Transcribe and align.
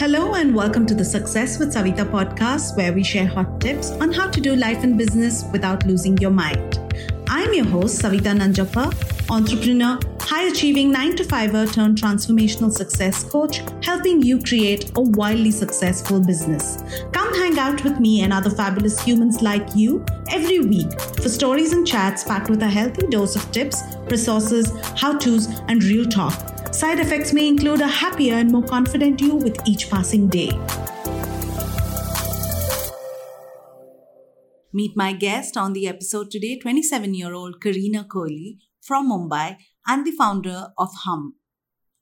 Hello, 0.00 0.32
and 0.32 0.54
welcome 0.54 0.86
to 0.86 0.94
the 0.94 1.04
Success 1.04 1.58
with 1.58 1.74
Savita 1.74 2.10
podcast, 2.10 2.74
where 2.74 2.90
we 2.90 3.04
share 3.04 3.26
hot 3.26 3.60
tips 3.60 3.90
on 4.00 4.10
how 4.10 4.30
to 4.30 4.40
do 4.40 4.56
life 4.56 4.82
and 4.82 4.96
business 4.96 5.44
without 5.52 5.84
losing 5.84 6.16
your 6.16 6.30
mind. 6.30 6.78
I'm 7.28 7.52
your 7.52 7.66
host, 7.66 8.00
Savita 8.00 8.34
Nanjappa, 8.34 9.30
entrepreneur, 9.30 9.98
high 10.18 10.44
achieving 10.44 10.90
9 10.90 11.16
to 11.16 11.24
5er 11.24 11.74
turned 11.74 11.98
transformational 11.98 12.72
success 12.72 13.24
coach, 13.24 13.60
helping 13.82 14.22
you 14.22 14.42
create 14.42 14.90
a 14.96 15.02
wildly 15.02 15.50
successful 15.50 16.18
business. 16.18 16.82
Come 17.12 17.34
hang 17.34 17.58
out 17.58 17.84
with 17.84 18.00
me 18.00 18.22
and 18.22 18.32
other 18.32 18.48
fabulous 18.48 18.98
humans 19.02 19.42
like 19.42 19.76
you 19.76 20.02
every 20.30 20.60
week 20.60 20.98
for 20.98 21.28
stories 21.28 21.74
and 21.74 21.86
chats 21.86 22.24
packed 22.24 22.48
with 22.48 22.62
a 22.62 22.68
healthy 22.68 23.06
dose 23.08 23.36
of 23.36 23.52
tips, 23.52 23.82
resources, 24.10 24.72
how 24.96 25.18
to's, 25.18 25.46
and 25.68 25.84
real 25.84 26.06
talk 26.06 26.59
Side 26.80 26.98
effects 26.98 27.34
may 27.34 27.46
include 27.46 27.82
a 27.82 27.86
happier 27.86 28.36
and 28.36 28.50
more 28.50 28.62
confident 28.62 29.20
you 29.20 29.34
with 29.34 29.58
each 29.68 29.90
passing 29.90 30.28
day. 30.28 30.48
Meet 34.72 34.96
my 34.96 35.12
guest 35.12 35.58
on 35.58 35.74
the 35.74 35.86
episode 35.86 36.30
today 36.30 36.58
27 36.58 37.12
year 37.12 37.34
old 37.34 37.60
Karina 37.60 38.04
Kohli 38.04 38.60
from 38.80 39.10
Mumbai 39.10 39.58
and 39.86 40.06
the 40.06 40.12
founder 40.12 40.68
of 40.78 40.88
Hum. 41.04 41.34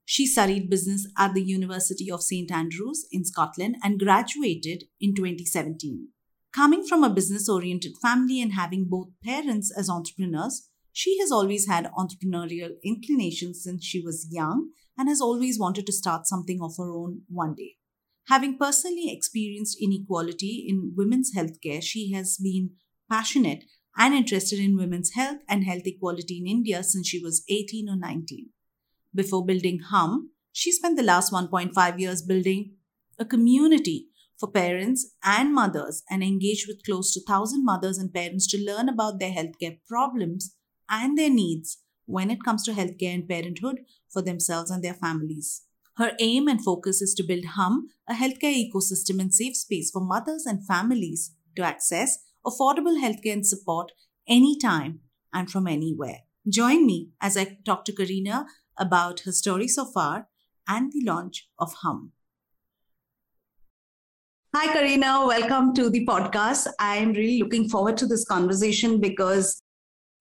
She 0.05 0.29
studied 0.29 0.71
business 0.71 1.09
at 1.19 1.35
the 1.35 1.43
University 1.43 2.09
of 2.09 2.23
St. 2.23 2.49
Andrews 2.53 3.05
in 3.11 3.25
Scotland 3.25 3.79
and 3.83 3.99
graduated 3.99 4.85
in 5.01 5.13
2017. 5.13 6.11
Coming 6.55 6.87
from 6.87 7.03
a 7.03 7.11
business 7.11 7.49
oriented 7.49 7.97
family 8.01 8.41
and 8.41 8.53
having 8.53 8.87
both 8.89 9.09
parents 9.25 9.73
as 9.77 9.91
entrepreneurs, 9.91 10.68
she 10.99 11.17
has 11.21 11.31
always 11.31 11.69
had 11.69 11.89
entrepreneurial 11.97 12.73
inclinations 12.83 13.63
since 13.63 13.85
she 13.85 14.01
was 14.01 14.27
young 14.33 14.71
and 14.99 15.09
has 15.09 15.21
always 15.21 15.57
wanted 15.57 15.87
to 15.87 15.93
start 15.93 16.27
something 16.27 16.59
of 16.61 16.73
her 16.77 16.91
own 16.91 17.21
one 17.29 17.55
day. 17.55 17.77
Having 18.27 18.59
personally 18.59 19.09
experienced 19.09 19.79
inequality 19.81 20.67
in 20.69 20.95
women's 20.97 21.31
healthcare, 21.37 21.81
she 21.81 22.11
has 22.15 22.37
been 22.43 22.71
passionate 23.09 23.63
and 23.97 24.13
interested 24.13 24.59
in 24.59 24.77
women's 24.77 25.13
health 25.13 25.39
and 25.49 25.63
health 25.63 25.87
equality 25.87 26.39
in 26.39 26.49
India 26.49 26.83
since 26.83 27.07
she 27.07 27.23
was 27.23 27.45
18 27.49 27.89
or 27.89 27.97
19. 27.97 28.49
Before 29.15 29.47
building 29.47 29.79
Hum, 29.91 30.33
she 30.51 30.73
spent 30.73 30.97
the 30.97 31.05
last 31.05 31.33
1.5 31.33 32.01
years 32.01 32.23
building 32.23 32.73
a 33.21 33.25
community 33.25 34.09
for 34.37 34.51
parents 34.51 35.15
and 35.23 35.55
mothers 35.55 36.03
and 36.11 36.25
engaged 36.25 36.67
with 36.67 36.85
close 36.85 37.15
to 37.15 37.21
1,000 37.25 37.65
mothers 37.65 37.99
and 37.99 38.13
parents 38.13 38.49
to 38.49 38.59
learn 38.59 38.89
about 38.89 39.21
their 39.21 39.31
healthcare 39.31 39.79
problems 39.87 40.57
and 40.91 41.17
their 41.17 41.31
needs 41.31 41.79
when 42.07 42.31
it 42.31 42.43
comes 42.45 42.63
to 42.65 42.73
healthcare 42.73 43.15
and 43.15 43.29
parenthood 43.29 43.81
for 44.09 44.23
themselves 44.23 44.71
and 44.71 44.83
their 44.83 44.95
families. 44.95 45.63
Her 45.97 46.13
aim 46.21 46.49
and 46.49 46.63
focus 46.63 47.03
is 47.03 47.13
to 47.15 47.25
build 47.25 47.45
Hum, 47.57 47.89
a 48.09 48.15
healthcare 48.15 48.55
ecosystem 48.55 49.21
and 49.21 49.35
safe 49.35 49.57
space 49.57 49.91
for 49.91 50.01
mothers 50.01 50.47
and 50.47 50.65
families 50.65 51.33
to 51.57 51.63
access 51.63 52.19
affordable 52.47 53.03
healthcare 53.03 53.33
and 53.33 53.47
support 53.47 53.93
anytime 54.29 55.01
and 55.33 55.51
from 55.51 55.67
anywhere. 55.67 56.21
Join 56.49 56.87
me 56.87 57.11
as 57.21 57.37
I 57.37 57.59
talk 57.65 57.85
to 57.87 57.93
Karina 57.93 58.47
about 58.77 59.21
her 59.21 59.33
story 59.33 59.69
so 59.69 59.85
far 59.85 60.29
and 60.67 60.93
the 60.93 61.03
launch 61.05 61.49
of 61.59 61.75
Hum. 61.83 62.13
Hi, 64.55 64.73
Karina. 64.73 65.27
Welcome 65.27 65.75
to 65.75 65.91
the 65.91 66.07
podcast. 66.07 66.69
I'm 66.79 67.13
really 67.13 67.43
looking 67.43 67.69
forward 67.69 67.99
to 67.99 68.07
this 68.07 68.25
conversation 68.25 68.99
because 68.99 69.61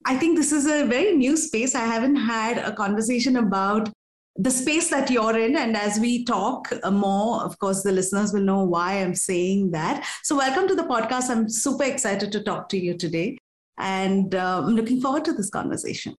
I 0.10 0.16
think 0.16 0.38
this 0.38 0.54
is 0.54 0.66
a 0.66 0.86
very 0.86 1.12
new 1.12 1.36
space. 1.36 1.76
I 1.76 1.86
haven't 1.86 2.16
had 2.16 2.60
a 2.60 2.72
conversation 2.72 3.36
about 3.36 3.90
the 4.38 4.50
space 4.50 4.90
that 4.90 5.10
you're 5.10 5.38
in. 5.38 5.58
And 5.58 5.76
as 5.76 6.00
we 6.00 6.24
talk 6.24 6.72
uh, 6.82 6.92
more, 6.92 7.44
of 7.44 7.60
course, 7.60 7.84
the 7.84 7.92
listeners 7.92 8.32
will 8.32 8.44
know 8.44 8.64
why 8.64 9.02
I'm 9.02 9.16
saying 9.16 9.72
that. 9.72 10.08
So, 10.24 10.38
welcome 10.38 10.66
to 10.70 10.76
the 10.76 10.84
podcast. 10.84 11.30
I'm 11.30 11.50
super 11.50 11.84
excited 11.84 12.32
to 12.32 12.42
talk 12.42 12.70
to 12.70 12.78
you 12.78 12.98
today. 12.98 13.38
And 13.80 14.34
uh, 14.34 14.64
I'm 14.66 14.78
looking 14.78 15.02
forward 15.02 15.26
to 15.26 15.34
this 15.34 15.50
conversation. 15.50 16.16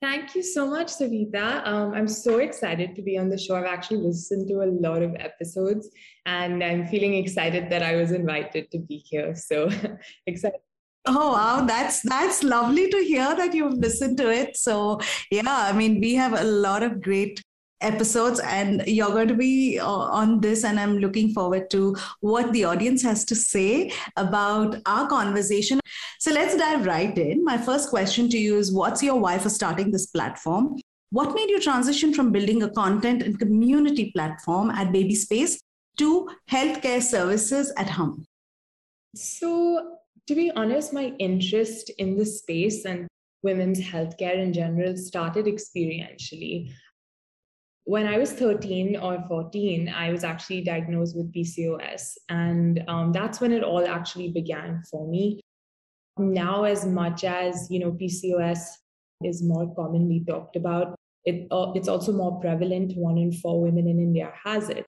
Thank 0.00 0.36
you 0.36 0.44
so 0.44 0.64
much, 0.68 0.86
Savita. 0.86 1.66
Um, 1.66 1.94
I'm 1.94 2.08
so 2.08 2.38
excited 2.38 2.94
to 2.94 3.02
be 3.02 3.18
on 3.18 3.28
the 3.28 3.38
show. 3.38 3.56
I've 3.56 3.64
actually 3.64 3.98
listened 3.98 4.46
to 4.50 4.62
a 4.62 4.70
lot 4.70 5.02
of 5.02 5.16
episodes 5.18 5.88
and 6.26 6.62
I'm 6.62 6.86
feeling 6.86 7.14
excited 7.14 7.70
that 7.70 7.82
I 7.82 7.96
was 7.96 8.12
invited 8.12 8.70
to 8.70 8.78
be 8.78 8.98
here. 8.98 9.34
So 9.34 9.68
excited 10.26 10.60
Oh 11.04 11.32
wow, 11.32 11.64
that's 11.64 12.00
that's 12.02 12.44
lovely 12.44 12.88
to 12.88 12.98
hear 12.98 13.34
that 13.34 13.54
you've 13.54 13.74
listened 13.74 14.16
to 14.18 14.30
it. 14.30 14.56
So 14.56 15.00
yeah, 15.30 15.42
I 15.48 15.72
mean, 15.72 16.00
we 16.00 16.14
have 16.14 16.32
a 16.32 16.44
lot 16.44 16.82
of 16.82 17.00
great 17.02 17.42
episodes 17.82 18.40
and 18.40 18.82
you're 18.86 19.08
going 19.08 19.28
to 19.28 19.34
be 19.34 19.78
uh, 19.78 19.86
on 19.86 20.40
this 20.40 20.64
and 20.64 20.78
i'm 20.78 20.98
looking 20.98 21.32
forward 21.32 21.68
to 21.68 21.96
what 22.20 22.52
the 22.52 22.64
audience 22.64 23.02
has 23.02 23.24
to 23.24 23.34
say 23.34 23.90
about 24.16 24.76
our 24.86 25.08
conversation. 25.08 25.80
So 26.20 26.32
let's 26.32 26.56
dive 26.56 26.86
right 26.86 27.16
in. 27.18 27.44
My 27.44 27.58
first 27.58 27.90
question 27.90 28.28
to 28.30 28.38
you 28.38 28.56
is 28.58 28.72
what's 28.72 29.02
your 29.02 29.18
why 29.18 29.38
for 29.38 29.50
starting 29.50 29.90
this 29.90 30.06
platform? 30.06 30.78
What 31.10 31.34
made 31.34 31.50
you 31.50 31.60
transition 31.60 32.14
from 32.14 32.32
building 32.32 32.62
a 32.62 32.70
content 32.70 33.22
and 33.22 33.38
community 33.38 34.12
platform 34.12 34.70
at 34.70 34.92
baby 34.92 35.14
space 35.14 35.60
to 35.98 36.30
healthcare 36.50 37.02
services 37.02 37.72
at 37.76 37.90
home? 37.90 38.24
So 39.14 39.98
to 40.28 40.34
be 40.34 40.50
honest, 40.54 40.92
my 40.92 41.12
interest 41.18 41.90
in 41.98 42.16
the 42.16 42.24
space 42.26 42.84
and 42.84 43.08
women's 43.42 43.80
healthcare 43.80 44.38
in 44.38 44.52
general 44.52 44.96
started 44.96 45.46
experientially. 45.46 46.72
When 47.84 48.06
I 48.06 48.18
was 48.18 48.32
13 48.32 48.96
or 48.96 49.24
14, 49.26 49.88
I 49.88 50.12
was 50.12 50.22
actually 50.22 50.62
diagnosed 50.62 51.16
with 51.16 51.32
PCOS. 51.34 52.12
And 52.28 52.84
um, 52.86 53.12
that's 53.12 53.40
when 53.40 53.52
it 53.52 53.64
all 53.64 53.84
actually 53.86 54.30
began 54.30 54.82
for 54.88 55.08
me. 55.08 55.40
Now, 56.16 56.64
as 56.64 56.86
much 56.86 57.24
as, 57.24 57.66
you 57.70 57.80
know, 57.80 57.90
PCOS 57.90 58.68
is 59.24 59.42
more 59.42 59.74
commonly 59.74 60.24
talked 60.26 60.54
about, 60.54 60.94
it, 61.24 61.48
uh, 61.50 61.72
it's 61.74 61.88
also 61.88 62.12
more 62.12 62.40
prevalent. 62.40 62.96
One 62.96 63.18
in 63.18 63.32
four 63.32 63.60
women 63.60 63.88
in 63.88 63.98
India 63.98 64.32
has 64.44 64.68
it 64.68 64.86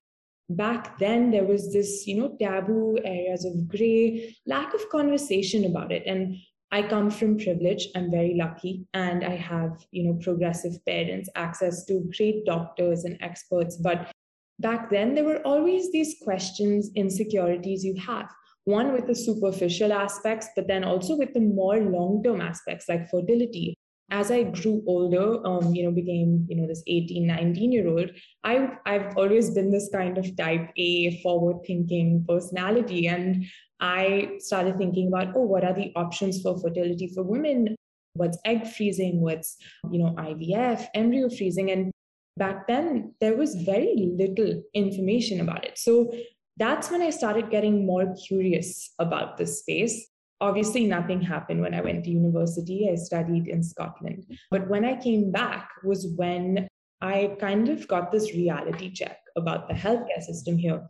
back 0.50 0.98
then 0.98 1.30
there 1.30 1.44
was 1.44 1.72
this 1.72 2.06
you 2.06 2.18
know 2.18 2.36
taboo 2.40 2.98
areas 3.04 3.44
of 3.44 3.68
gray 3.68 4.36
lack 4.46 4.74
of 4.74 4.88
conversation 4.90 5.64
about 5.64 5.92
it. 5.92 6.04
And 6.06 6.36
i 6.72 6.82
come 6.82 7.10
from 7.10 7.38
privilege. 7.38 7.88
I'm 7.94 8.10
very 8.10 8.34
lucky. 8.34 8.86
And 8.94 9.24
i 9.24 9.36
have 9.36 9.86
you 9.90 10.04
know 10.04 10.18
progressive 10.22 10.84
parents 10.84 11.28
access 11.34 11.84
to 11.86 12.10
great 12.16 12.44
doctors 12.44 13.04
and 13.04 13.16
experts. 13.20 13.76
But 13.76 14.12
back 14.58 14.90
then 14.90 15.14
there 15.14 15.24
were 15.24 15.42
always 15.46 15.90
these 15.92 16.16
questions 16.22 16.90
insecurities 16.94 17.84
you 17.84 17.96
have. 17.96 18.30
One 18.64 18.92
with 18.92 19.06
the 19.06 19.14
superficial 19.14 19.92
aspects 19.92 20.48
but 20.56 20.68
then 20.68 20.84
also 20.84 21.16
with 21.16 21.34
the 21.34 21.40
more 21.40 21.78
long 21.80 22.22
term 22.22 22.40
aspects 22.40 22.88
like 22.88 23.10
fertility 23.10 23.76
as 24.10 24.30
I 24.30 24.44
grew 24.44 24.82
older, 24.86 25.44
um, 25.46 25.74
you 25.74 25.84
know, 25.84 25.90
became, 25.90 26.46
you 26.48 26.56
know, 26.56 26.66
this 26.66 26.82
18, 26.86 27.26
19 27.26 27.72
year 27.72 27.88
old, 27.88 28.10
I, 28.42 28.76
I've 28.86 29.16
always 29.16 29.50
been 29.50 29.70
this 29.70 29.88
kind 29.92 30.18
of 30.18 30.36
type 30.36 30.70
A 30.76 31.20
forward 31.22 31.64
thinking 31.66 32.24
personality. 32.28 33.08
And 33.08 33.46
I 33.80 34.36
started 34.38 34.78
thinking 34.78 35.08
about, 35.08 35.34
oh, 35.34 35.42
what 35.42 35.64
are 35.64 35.72
the 35.72 35.92
options 35.96 36.42
for 36.42 36.58
fertility 36.58 37.10
for 37.14 37.22
women? 37.22 37.74
What's 38.14 38.38
egg 38.44 38.66
freezing? 38.66 39.20
What's, 39.20 39.56
you 39.90 39.98
know, 39.98 40.14
IVF, 40.18 40.86
embryo 40.94 41.28
freezing? 41.28 41.70
And 41.70 41.90
back 42.36 42.66
then, 42.68 43.14
there 43.20 43.36
was 43.36 43.54
very 43.54 43.94
little 43.96 44.62
information 44.74 45.40
about 45.40 45.64
it. 45.64 45.78
So 45.78 46.12
that's 46.56 46.90
when 46.90 47.02
I 47.02 47.10
started 47.10 47.50
getting 47.50 47.84
more 47.84 48.14
curious 48.26 48.92
about 48.98 49.38
this 49.38 49.60
space 49.60 50.08
obviously 50.40 50.84
nothing 50.86 51.20
happened 51.20 51.60
when 51.60 51.74
i 51.74 51.80
went 51.80 52.04
to 52.04 52.10
university. 52.10 52.88
I 52.90 52.96
studied 52.96 53.48
in 53.48 53.62
scotland. 53.62 54.24
But 54.50 54.68
when 54.68 54.84
i 54.84 54.96
came 54.96 55.30
back 55.30 55.68
was 55.84 56.06
when 56.16 56.68
i 57.00 57.36
kind 57.40 57.68
of 57.68 57.86
got 57.88 58.10
this 58.10 58.34
reality 58.34 58.90
check 58.90 59.18
about 59.36 59.68
the 59.68 59.74
healthcare 59.74 60.22
system 60.22 60.56
here. 60.56 60.82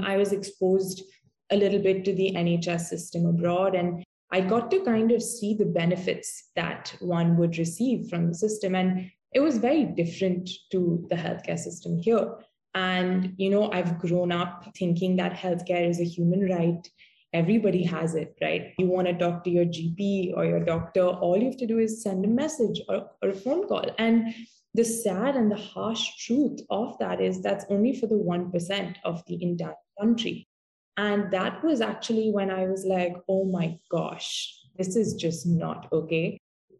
I 0.00 0.16
was 0.16 0.32
exposed 0.32 1.02
a 1.50 1.56
little 1.56 1.80
bit 1.80 2.04
to 2.04 2.12
the 2.12 2.32
nhs 2.32 2.80
system 2.80 3.24
abroad 3.24 3.76
and 3.76 4.02
i 4.32 4.40
got 4.40 4.68
to 4.70 4.80
kind 4.80 5.12
of 5.12 5.22
see 5.22 5.54
the 5.54 5.64
benefits 5.64 6.50
that 6.56 6.96
one 7.00 7.36
would 7.36 7.58
receive 7.58 8.08
from 8.08 8.28
the 8.28 8.34
system. 8.34 8.74
And 8.74 9.10
it 9.32 9.40
was 9.40 9.58
very 9.58 9.84
different 9.84 10.48
to 10.72 11.06
the 11.10 11.16
healthcare 11.16 11.58
system 11.58 11.98
here. 11.98 12.34
And 12.74 13.34
you 13.38 13.48
know 13.50 13.70
i've 13.72 13.98
grown 13.98 14.32
up 14.32 14.70
thinking 14.76 15.16
that 15.16 15.32
healthcare 15.32 15.88
is 15.88 16.00
a 16.00 16.04
human 16.04 16.42
right 16.50 16.86
everybody 17.32 17.82
has 17.84 18.14
it, 18.14 18.36
right? 18.40 18.72
You 18.78 18.86
want 18.86 19.08
to 19.08 19.14
talk 19.14 19.44
to 19.44 19.50
your 19.50 19.64
GP 19.64 20.36
or 20.36 20.44
your 20.44 20.64
doctor, 20.64 21.06
all 21.06 21.36
you 21.36 21.46
have 21.46 21.56
to 21.58 21.66
do 21.66 21.78
is 21.78 22.02
send 22.02 22.24
a 22.24 22.28
message 22.28 22.80
or, 22.88 23.10
or 23.22 23.30
a 23.30 23.34
phone 23.34 23.66
call. 23.68 23.90
And 23.98 24.34
the 24.74 24.84
sad 24.84 25.36
and 25.36 25.50
the 25.50 25.56
harsh 25.56 26.16
truth 26.26 26.60
of 26.70 26.98
that 26.98 27.20
is 27.20 27.40
that's 27.40 27.64
only 27.68 27.98
for 27.98 28.06
the 28.06 28.14
1% 28.14 28.96
of 29.04 29.22
the 29.26 29.42
entire 29.42 29.74
country. 29.98 30.48
And 30.96 31.30
that 31.32 31.62
was 31.62 31.80
actually 31.80 32.30
when 32.30 32.50
I 32.50 32.66
was 32.66 32.84
like, 32.84 33.16
oh 33.28 33.44
my 33.44 33.78
gosh, 33.90 34.54
this 34.76 34.96
is 34.96 35.14
just 35.14 35.46
not 35.46 35.88
okay. 35.92 36.38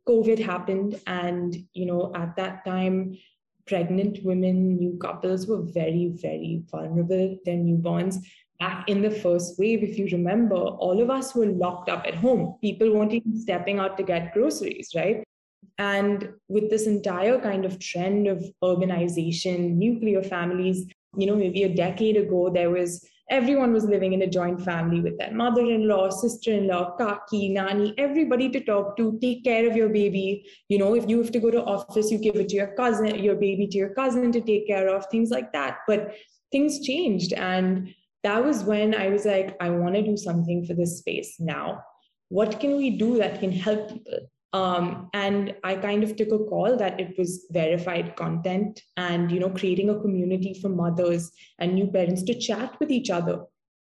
COVID 0.09 0.39
happened. 0.39 1.01
And, 1.07 1.57
you 1.75 1.87
know, 1.87 2.13
at 2.15 2.37
that 2.37 2.65
time, 2.65 3.19
pregnant 3.67 4.23
women, 4.23 4.77
new 4.77 4.97
couples 4.99 5.47
were 5.47 5.63
very, 5.63 6.13
very 6.15 6.63
vulnerable. 6.71 7.39
Their 7.45 7.57
newborns 7.57 8.17
back 8.59 8.89
in 8.89 9.03
the 9.03 9.11
first 9.11 9.59
wave, 9.59 9.83
if 9.83 9.99
you 9.99 10.09
remember, 10.13 10.57
all 10.57 11.01
of 11.01 11.11
us 11.11 11.35
were 11.35 11.47
locked 11.47 11.89
up 11.89 12.07
at 12.07 12.15
home. 12.15 12.57
People 12.61 12.93
weren't 12.95 13.13
even 13.13 13.39
stepping 13.39 13.79
out 13.79 13.97
to 13.97 14.03
get 14.03 14.33
groceries, 14.33 14.91
right? 14.95 15.23
And 15.79 16.31
with 16.49 16.71
this 16.71 16.87
entire 16.87 17.39
kind 17.39 17.65
of 17.65 17.79
trend 17.79 18.27
of 18.27 18.45
urbanization, 18.63 19.75
nuclear 19.75 20.23
families, 20.23 20.87
you 21.17 21.27
know, 21.27 21.37
maybe 21.37 21.65
a 21.65 21.75
decade 21.75 22.17
ago, 22.17 22.51
there 22.51 22.71
was 22.71 23.07
everyone 23.29 23.73
was 23.73 23.85
living 23.85 24.13
in 24.13 24.23
a 24.23 24.27
joint 24.27 24.63
family 24.65 25.01
with 25.01 25.19
their 25.19 25.33
mother-in-law, 25.33 26.11
sister-in-law, 26.11 26.97
kaki, 26.97 27.49
nani, 27.49 27.93
everybody 27.99 28.49
to 28.49 28.61
talk 28.61 28.97
to, 28.97 29.19
take 29.21 29.43
care 29.43 29.69
of 29.69 29.77
your 29.77 29.89
baby. 29.89 30.47
You 30.69 30.79
know, 30.79 30.95
if 30.95 31.09
you 31.09 31.19
have 31.19 31.33
to 31.33 31.41
go 31.41 31.51
to 31.51 31.65
office, 31.65 32.11
you 32.11 32.19
give 32.19 32.37
it 32.37 32.49
to 32.51 32.57
your 32.57 32.69
cousin, 32.69 33.17
your 33.17 33.35
baby 33.35 33.67
to 33.67 33.79
your 33.79 33.95
cousin 33.95 34.31
to 34.33 34.41
take 34.41 34.67
care 34.69 34.89
of, 34.89 35.07
things 35.07 35.31
like 35.31 35.53
that. 35.53 35.79
But 35.89 36.15
things 36.53 36.87
changed. 36.87 37.33
And 37.33 37.93
that 38.27 38.45
was 38.45 38.65
when 38.65 38.93
I 38.93 39.09
was 39.09 39.25
like, 39.25 39.57
I 39.61 39.71
want 39.71 39.95
to 39.95 40.03
do 40.03 40.17
something 40.17 40.67
for 40.67 40.75
this 40.75 40.99
space 40.99 41.37
now. 41.39 41.83
What 42.29 42.59
can 42.59 42.77
we 42.77 42.91
do 42.91 43.19
that 43.19 43.39
can 43.39 43.53
help 43.53 43.89
people? 43.89 44.19
Um, 44.53 45.11
and 45.15 45.55
I 45.63 45.77
kind 45.77 46.03
of 46.03 46.17
took 46.17 46.33
a 46.33 46.39
call 46.39 46.77
that 46.77 46.99
it 46.99 47.17
was 47.17 47.47
verified 47.51 48.17
content 48.17 48.81
and 48.97 49.31
you 49.31 49.39
know 49.39 49.51
creating 49.51 49.91
a 49.91 50.01
community 50.01 50.55
for 50.61 50.71
mothers 50.71 51.31
and 51.59 51.75
new 51.75 51.89
parents 51.89 52.23
to 52.25 52.39
chat 52.39 52.77
with 52.81 52.91
each 52.91 53.11
other 53.11 53.45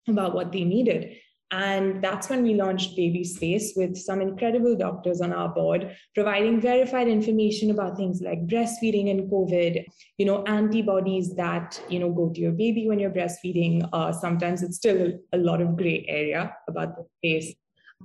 about 0.08 0.34
what 0.34 0.50
they 0.52 0.64
needed. 0.64 1.16
And 1.54 2.02
that's 2.02 2.28
when 2.28 2.42
we 2.42 2.54
launched 2.54 2.96
Baby 2.96 3.22
Space 3.22 3.74
with 3.76 3.96
some 3.96 4.20
incredible 4.20 4.74
doctors 4.74 5.20
on 5.20 5.32
our 5.32 5.48
board, 5.48 5.96
providing 6.12 6.60
verified 6.60 7.06
information 7.06 7.70
about 7.70 7.96
things 7.96 8.20
like 8.20 8.44
breastfeeding 8.48 9.08
and 9.08 9.30
COVID, 9.30 9.84
you 10.18 10.26
know, 10.26 10.42
antibodies 10.46 11.36
that, 11.36 11.80
you 11.88 12.00
know, 12.00 12.10
go 12.10 12.30
to 12.30 12.40
your 12.40 12.50
baby 12.50 12.88
when 12.88 12.98
you're 12.98 13.10
breastfeeding. 13.10 13.88
Uh, 13.92 14.10
sometimes 14.10 14.64
it's 14.64 14.76
still 14.76 15.12
a, 15.32 15.38
lot 15.38 15.60
of 15.60 15.76
gray 15.76 16.04
area 16.08 16.52
about 16.68 16.96
the 16.96 17.04
space. 17.18 17.54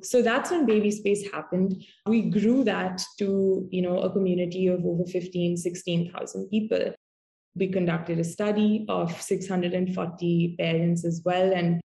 So 0.03 0.21
that's 0.21 0.51
when 0.51 0.67
Baby 0.67 0.91
Space 0.91 1.31
happened. 1.31 1.83
We 2.05 2.29
grew 2.29 2.63
that 2.65 3.01
to, 3.17 3.67
you 3.71 3.81
know, 3.81 4.01
a 4.01 4.11
community 4.11 4.67
of 4.67 4.85
over 4.85 5.05
15, 5.05 5.57
16,000 5.57 6.49
people. 6.49 6.93
We 7.55 7.69
conducted 7.69 8.19
a 8.19 8.23
study 8.23 8.85
of 8.89 9.19
640 9.19 10.55
parents 10.59 11.03
as 11.03 11.21
well. 11.25 11.51
And 11.51 11.81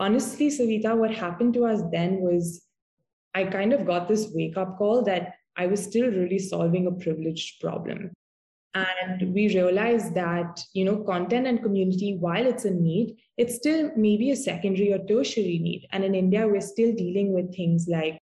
honestly, 0.00 0.48
Savita, 0.48 0.96
what 0.96 1.12
happened 1.12 1.54
to 1.54 1.66
us 1.66 1.82
then 1.92 2.20
was 2.20 2.64
I 3.34 3.44
kind 3.44 3.72
of 3.72 3.86
got 3.86 4.08
this 4.08 4.30
wake 4.34 4.56
up 4.56 4.78
call 4.78 5.02
that 5.04 5.34
I 5.56 5.66
was 5.66 5.84
still 5.84 6.06
really 6.06 6.38
solving 6.38 6.86
a 6.86 6.92
privileged 6.92 7.60
problem. 7.60 8.10
And 8.74 9.34
we 9.34 9.54
realized 9.54 10.14
that, 10.14 10.60
you 10.72 10.84
know, 10.84 10.98
content 10.98 11.46
and 11.46 11.62
community, 11.62 12.16
while 12.18 12.46
it's 12.46 12.64
a 12.64 12.70
need, 12.70 13.16
it's 13.36 13.56
still 13.56 13.90
maybe 13.96 14.30
a 14.30 14.36
secondary 14.36 14.92
or 14.92 14.98
tertiary 14.98 15.58
need. 15.58 15.86
And 15.92 16.04
in 16.04 16.14
India, 16.14 16.46
we're 16.46 16.60
still 16.60 16.94
dealing 16.94 17.32
with 17.32 17.54
things 17.54 17.86
like 17.88 18.18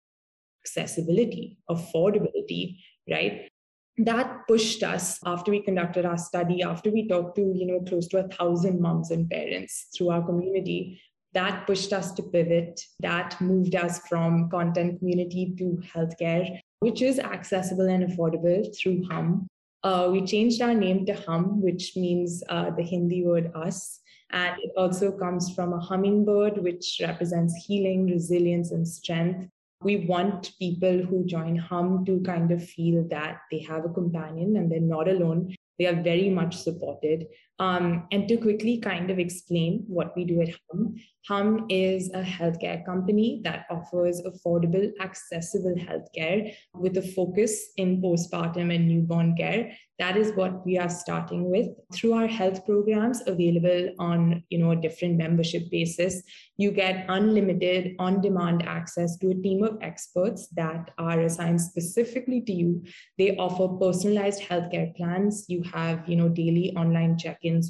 accessibility, 0.66 1.58
affordability, 1.69 2.80
right? 3.10 3.50
That 3.98 4.42
pushed 4.48 4.84
us 4.84 5.19
after 5.26 5.52
we 5.52 5.62
conducted 5.62 6.06
our 6.06 6.18
study, 6.18 6.62
after 6.62 6.90
we 6.92 7.08
talked 7.08 7.38
to, 7.38 7.42
you 7.42 7.66
know, 7.66 7.80
close 7.88 8.08
to 8.10 8.26
a 8.26 8.28
thousand 8.28 8.81
moms 8.81 9.12
and 9.12 9.30
parents 9.30 9.88
through 9.96 10.10
our 10.10 10.26
community, 10.26 11.00
that 11.33 11.65
pushed 11.65 11.94
us 11.94 12.12
to 12.13 12.24
pivot. 12.24 12.81
That 13.00 13.39
moved 13.41 13.75
us 13.75 14.00
from 14.07 14.50
content 14.50 15.00
community 15.00 15.53
to 15.57 15.81
healthcare, 15.94 16.59
which 16.80 17.01
is 17.01 17.19
accessible 17.19 17.88
and 17.88 18.03
affordable 18.03 18.65
through 18.77 19.06
Hum. 19.09 19.47
Uh, 19.83 20.09
we 20.12 20.25
changed 20.25 20.62
our 20.62 20.74
name 20.74 21.06
to 21.06 21.13
Hum, 21.13 21.62
which 21.62 21.97
means 21.97 22.44
uh, 22.50 22.69
the 22.71 22.83
Hindi 22.83 23.24
word 23.25 23.51
us. 23.56 24.00
And 24.31 24.56
it 24.63 24.71
also 24.77 25.12
comes 25.12 25.53
from 25.53 25.74
a 25.74 25.80
hummingbird, 25.80 26.57
which 26.57 27.00
represents 27.01 27.65
healing, 27.65 28.07
resilience, 28.07 28.71
and 28.71 28.88
strength. 28.88 29.50
We 29.81 30.06
want 30.06 30.53
people 30.57 31.03
who 31.03 31.25
join 31.25 31.57
Hum 31.57 32.06
to 32.06 32.21
kind 32.21 32.51
of 32.51 32.63
feel 32.63 33.06
that 33.09 33.41
they 33.51 33.59
have 33.59 33.85
a 33.85 33.89
companion 33.89 34.56
and 34.56 34.71
they're 34.71 34.80
not 34.80 35.07
alone. 35.07 35.56
They 35.77 35.88
are 35.88 36.01
very 36.01 36.30
much 36.30 36.56
supported. 36.56 37.27
Um, 37.60 38.08
and 38.12 38.28
to 38.28 38.38
quickly 38.38 38.80
kind 38.80 39.12
of 39.12 39.20
explain 39.20 39.84
what 39.88 40.16
we 40.16 40.26
do 40.26 40.42
at 40.42 40.50
Hum, 40.72 40.96
Hum 41.28 41.66
is 41.70 42.10
a 42.14 42.22
healthcare 42.22 42.84
company 42.86 43.40
that 43.46 43.66
offers 43.70 44.22
affordable, 44.24 44.92
accessible 45.00 45.76
healthcare 45.76 46.54
with 46.74 46.98
a 46.98 47.02
focus 47.02 47.70
in 47.78 48.02
postpartum 48.02 48.76
and 48.76 48.90
newborn 48.90 49.38
care. 49.38 49.72
That 50.00 50.18
is 50.18 50.36
what 50.36 50.66
we 50.66 50.78
are 50.78 50.90
starting 50.90 51.50
with 51.50 51.68
through 51.94 52.14
our 52.14 52.28
health 52.28 52.66
programs 52.66 53.22
available 53.26 53.92
on 54.00 54.44
you 54.50 54.58
know 54.58 54.72
a 54.72 54.76
different 54.76 55.16
membership 55.18 55.70
basis. 55.72 56.22
You 56.58 56.72
get 56.72 57.06
unlimited 57.08 57.96
on-demand 58.00 58.64
access 58.64 59.16
to 59.20 59.30
a 59.30 59.36
team 59.36 59.64
of 59.64 59.78
experts 59.82 60.48
that 60.56 60.92
are 60.98 61.22
assigned 61.22 61.62
specifically 61.62 62.42
to 62.42 62.52
you. 62.52 62.84
They 63.18 63.38
offer 63.38 63.68
personalized 63.68 64.42
healthcare 64.42 64.94
plans. 64.96 65.46
You 65.48 65.62
have 65.74 66.10
you 66.10 66.18
know 66.18 66.28
daily 66.28 66.76
online 66.76 67.18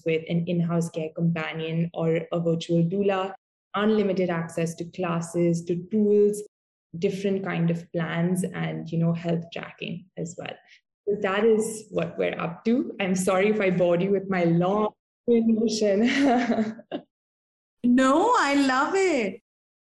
with 0.05 0.23
an 0.29 0.45
in-house 0.47 0.89
care 0.89 1.09
companion 1.15 1.89
or 1.93 2.21
a 2.31 2.39
virtual 2.39 2.83
doula 2.83 3.33
unlimited 3.75 4.29
access 4.29 4.75
to 4.75 4.85
classes, 4.85 5.63
to 5.65 5.75
tools, 5.91 6.41
different 6.99 7.43
kind 7.43 7.71
of 7.71 7.91
plans, 7.91 8.43
and 8.43 8.91
you 8.91 8.97
know 8.97 9.13
health 9.13 9.45
tracking 9.51 10.05
as 10.17 10.35
well. 10.37 10.55
So 11.07 11.15
that 11.21 11.43
is 11.43 11.85
what 11.89 12.17
we're 12.17 12.39
up 12.39 12.63
to. 12.65 12.95
I'm 12.99 13.15
sorry 13.15 13.49
if 13.49 13.59
I 13.59 13.71
bored 13.71 14.01
you 14.01 14.11
with 14.11 14.29
my 14.29 14.43
long 14.45 14.89
motion. 15.27 16.03
no, 17.83 18.33
I 18.37 18.55
love 18.55 18.93
it. 18.95 19.41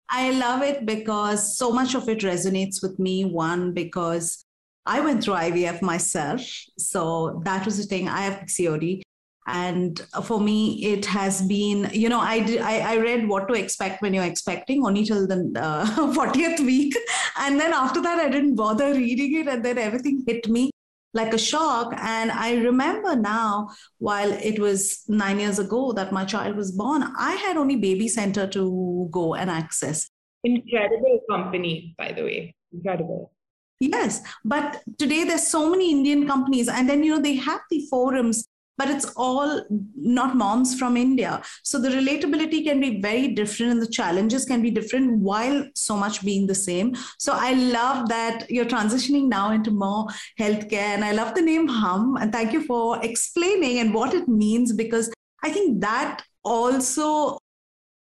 I 0.09 0.31
love 0.31 0.63
it 0.63 0.87
because 0.87 1.59
so 1.59 1.73
much 1.73 1.95
of 1.95 2.09
it 2.09 2.21
resonates 2.21 2.83
with 2.83 2.99
me. 2.99 3.25
One, 3.25 3.73
because 3.73 4.45
I 4.85 5.01
went 5.01 5.23
through 5.23 5.35
IVF 5.35 5.83
myself. 5.83 6.41
So 6.79 7.43
that 7.45 7.65
was 7.65 7.77
the 7.77 7.85
thing. 7.85 8.09
I 8.09 8.21
have 8.21 8.45
PCOD 8.47 9.03
and 9.47 10.01
for 10.25 10.41
me 10.41 10.85
it 10.85 11.07
has 11.07 11.43
been 11.43 11.89
you 11.93 12.09
know 12.09 12.21
i 12.21 12.41
did, 12.41 12.61
I, 12.61 12.95
I 12.95 12.97
read 12.99 13.29
what 13.29 13.47
to 13.49 13.55
expect 13.55 14.03
when 14.03 14.13
you're 14.13 14.25
expecting 14.25 14.85
only 14.85 15.05
till 15.05 15.27
the 15.27 15.53
uh, 15.57 15.87
40th 16.15 16.61
week. 16.61 16.95
And 17.39 17.61
then 17.61 17.73
after 17.73 18.03
that 18.03 18.19
i 18.19 18.29
didn't 18.29 18.57
bother 18.57 18.93
reading 18.95 19.41
it. 19.41 19.49
And 19.49 19.65
then 19.65 19.79
everything 19.79 20.25
hit 20.27 20.49
me 20.49 20.71
like 21.15 21.33
a 21.33 21.39
shock. 21.39 21.95
And 21.99 22.33
i 22.33 22.55
remember 22.57 23.15
now 23.15 23.71
while 23.99 24.33
it 24.33 24.59
was 24.59 25.05
9 25.09 25.39
years 25.39 25.59
ago 25.59 25.93
that 25.93 26.13
my 26.13 26.25
child 26.25 26.57
was 26.57 26.73
born 26.73 27.05
i 27.19 27.35
had 27.35 27.57
only 27.57 27.77
baby 27.77 28.09
center 28.09 28.47
to 28.49 29.09
go 29.11 29.35
and 29.35 29.51
access. 29.51 30.09
Incredible 30.43 31.21
company 31.31 31.95
by 31.97 32.13
the 32.13 32.23
way. 32.23 32.55
Incredible. 32.73 33.33
Yes, 33.79 34.23
but 34.43 34.83
today 34.99 35.25
there's 35.25 35.47
so 35.47 35.69
many 35.71 35.91
Indian 35.91 36.27
companies, 36.27 36.67
and 36.67 36.89
then 36.89 37.05
you 37.05 37.15
know 37.15 37.21
they 37.21 37.35
have 37.35 37.61
the 37.71 37.87
forums 37.91 38.49
but 38.79 38.91
it's 38.91 39.07
all 39.17 39.63
not 39.97 40.37
moms 40.37 40.79
from 40.79 40.97
India. 40.97 41.43
So 41.63 41.81
the 41.81 41.89
relatability 41.89 42.65
can 42.65 42.81
be 42.81 43.01
very 43.01 43.29
different 43.29 43.73
and 43.73 43.83
the 43.83 43.91
challenges 43.91 44.45
can 44.45 44.63
be 44.63 44.71
different 44.71 45.19
while 45.19 45.67
so 45.75 45.97
much 45.97 46.25
being 46.25 46.47
the 46.47 46.55
same. 46.55 46.95
So 47.19 47.33
I 47.35 47.53
love 47.53 48.09
that 48.09 48.51
you're 48.51 48.67
transitioning 48.67 49.29
now 49.29 49.53
into 49.53 49.71
more 49.71 50.07
healthcare. 50.39 50.95
And 50.95 51.05
I 51.05 51.13
love 51.13 51.35
the 51.35 51.43
name 51.43 51.69
Hum. 51.69 52.17
And 52.21 52.33
thank 52.33 52.53
you 52.53 52.65
for 52.65 53.03
explaining 53.05 53.79
and 53.79 53.95
what 53.95 54.15
it 54.15 54.29
means 54.29 54.73
because 54.73 55.13
I 55.43 55.51
think 55.51 55.81
that 55.81 56.23
also 56.45 57.39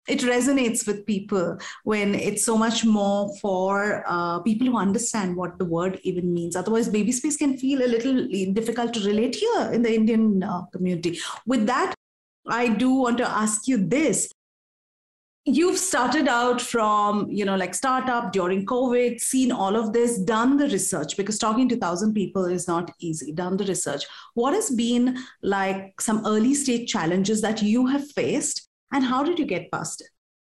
it 0.08 0.22
resonates 0.22 0.88
with 0.88 1.05
people 1.05 1.58
when 1.84 2.15
it's 2.15 2.43
so 2.43 2.58
much 2.58 2.84
more 2.84 3.36
for 3.38 4.03
uh, 4.08 4.39
people 4.39 4.67
who 4.67 4.77
understand 4.77 5.36
what 5.36 5.60
the 5.60 5.65
word 5.65 6.00
even 6.03 6.34
means. 6.34 6.55
Otherwise, 6.55 6.89
baby 6.89 7.12
space 7.12 7.38
can 7.38 7.58
feel 7.58 7.84
a 7.84 7.88
little 7.88 8.27
difficult 8.53 8.93
to 8.93 9.00
relate 9.01 9.36
here 9.36 9.72
in 9.72 9.81
the 9.84 9.93
Indian 9.93 10.43
uh, 10.43 10.63
community. 10.74 11.20
With 11.46 11.67
that, 11.67 11.93
I 12.48 12.70
do 12.70 12.93
want 12.93 13.17
to 13.20 13.29
ask 13.29 13.67
you 13.67 13.77
this. 13.77 14.31
You've 15.46 15.77
started 15.77 16.27
out 16.27 16.62
from, 16.62 17.27
you 17.31 17.46
know, 17.46 17.55
like 17.55 17.74
startup 17.74 18.31
during 18.31 18.63
COVID, 18.65 19.20
seen 19.20 19.51
all 19.51 19.75
of 19.75 19.91
this, 19.91 20.20
done 20.20 20.58
the 20.58 20.67
research 20.67 21.17
because 21.17 21.39
talking 21.39 21.67
to 21.70 21.75
1,000 21.75 22.13
people 22.13 22.46
is 22.46 22.67
not 22.67 22.91
easy, 23.00 23.31
done 23.31 23.58
the 23.58 23.65
research. 23.65 24.03
What 24.36 24.53
has 24.53 24.70
been 24.70 25.17
like 25.41 26.00
some 26.00 26.25
early 26.27 26.53
stage 26.53 26.91
challenges 26.91 27.41
that 27.41 27.62
you 27.63 27.88
have 27.88 28.08
faced 28.12 28.70
and 28.91 29.03
how 29.03 29.24
did 29.24 29.39
you 29.39 29.45
get 29.45 29.71
past 29.71 30.01
it? 30.01 30.07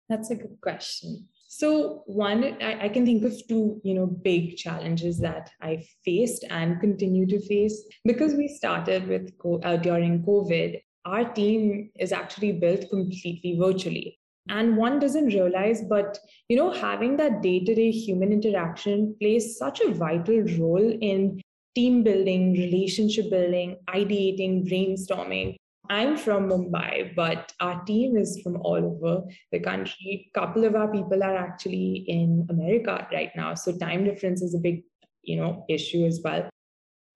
That's 0.10 0.32
a 0.32 0.36
good 0.36 0.58
question. 0.62 1.28
So 1.52 2.04
one, 2.06 2.44
I, 2.62 2.86
I, 2.86 2.90
can 2.90 3.06
think 3.08 3.24
of 3.24 3.34
two, 3.48 3.82
you 3.84 3.96
know, 3.96 4.06
big 4.06 4.56
challenges 4.56 5.18
that 5.20 5.50
I 5.62 5.84
faced 6.06 6.46
and 6.50 6.80
continue 6.80 7.26
to 7.26 7.42
face 7.48 7.84
because 8.06 8.36
we 8.36 8.48
started 8.48 9.08
with 9.08 9.32
uh, 9.64 9.78
during 9.78 10.24
COVID. 10.24 10.80
Our 11.06 11.34
team 11.34 11.90
is 12.00 12.12
actually 12.12 12.52
built 12.52 12.90
completely 12.92 13.58
virtually, 13.60 14.20
and 14.48 14.78
one 14.78 15.00
doesn't 15.00 15.28
realize, 15.28 15.82
but 15.82 16.20
you 16.50 16.58
know, 16.58 16.72
having 16.72 17.18
that 17.18 17.42
day-to-day 17.42 17.90
human 17.92 18.32
interaction 18.32 19.16
plays 19.20 19.58
such 19.58 19.80
a 19.82 19.92
vital 19.92 20.42
role 20.60 20.98
in 21.02 21.42
team 21.74 22.04
building, 22.04 22.54
relationship 22.54 23.30
building, 23.32 23.78
ideating, 23.88 24.70
brainstorming. 24.70 25.56
I'm 25.90 26.18
from 26.18 26.50
Mumbai, 26.50 27.16
but 27.16 27.52
our 27.60 27.84
team 27.86 28.16
is 28.16 28.40
from 28.44 28.58
all 28.62 28.78
over 28.78 29.24
the 29.52 29.60
country. 29.60 30.30
A 30.36 30.40
couple 30.40 30.64
of 30.64 30.76
our 30.76 30.92
people 30.92 31.24
are 31.24 31.36
actually 31.36 32.06
in 32.08 32.46
America 32.50 33.08
right 33.12 33.32
now. 33.36 33.56
So 33.56 33.76
time 33.76 34.04
difference 34.04 34.44
is 34.44 34.54
a 34.54 34.60
big, 34.60 34.84
you 35.24 35.38
know, 35.38 35.66
issue 35.68 36.06
as 36.06 36.22
well. 36.24 36.48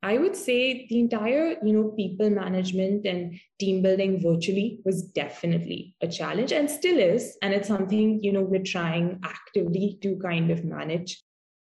I 0.02 0.18
would 0.18 0.36
say 0.36 0.86
the 0.88 1.00
entire, 1.00 1.56
you 1.64 1.72
know, 1.72 1.94
people 1.96 2.30
management 2.30 3.06
and 3.06 3.40
team 3.58 3.82
building 3.82 4.22
virtually 4.22 4.82
was 4.84 5.04
definitely 5.04 5.96
a 6.02 6.08
challenge 6.08 6.52
and 6.52 6.70
still 6.70 6.98
is. 7.00 7.38
And 7.42 7.54
it's 7.54 7.70
something, 7.70 8.22
you 8.22 8.34
know, 8.34 8.42
we're 8.42 8.64
trying 8.64 9.22
actively 9.24 9.98
to 10.02 10.18
kind 10.18 10.52
of 10.52 10.66
manage. 10.66 11.24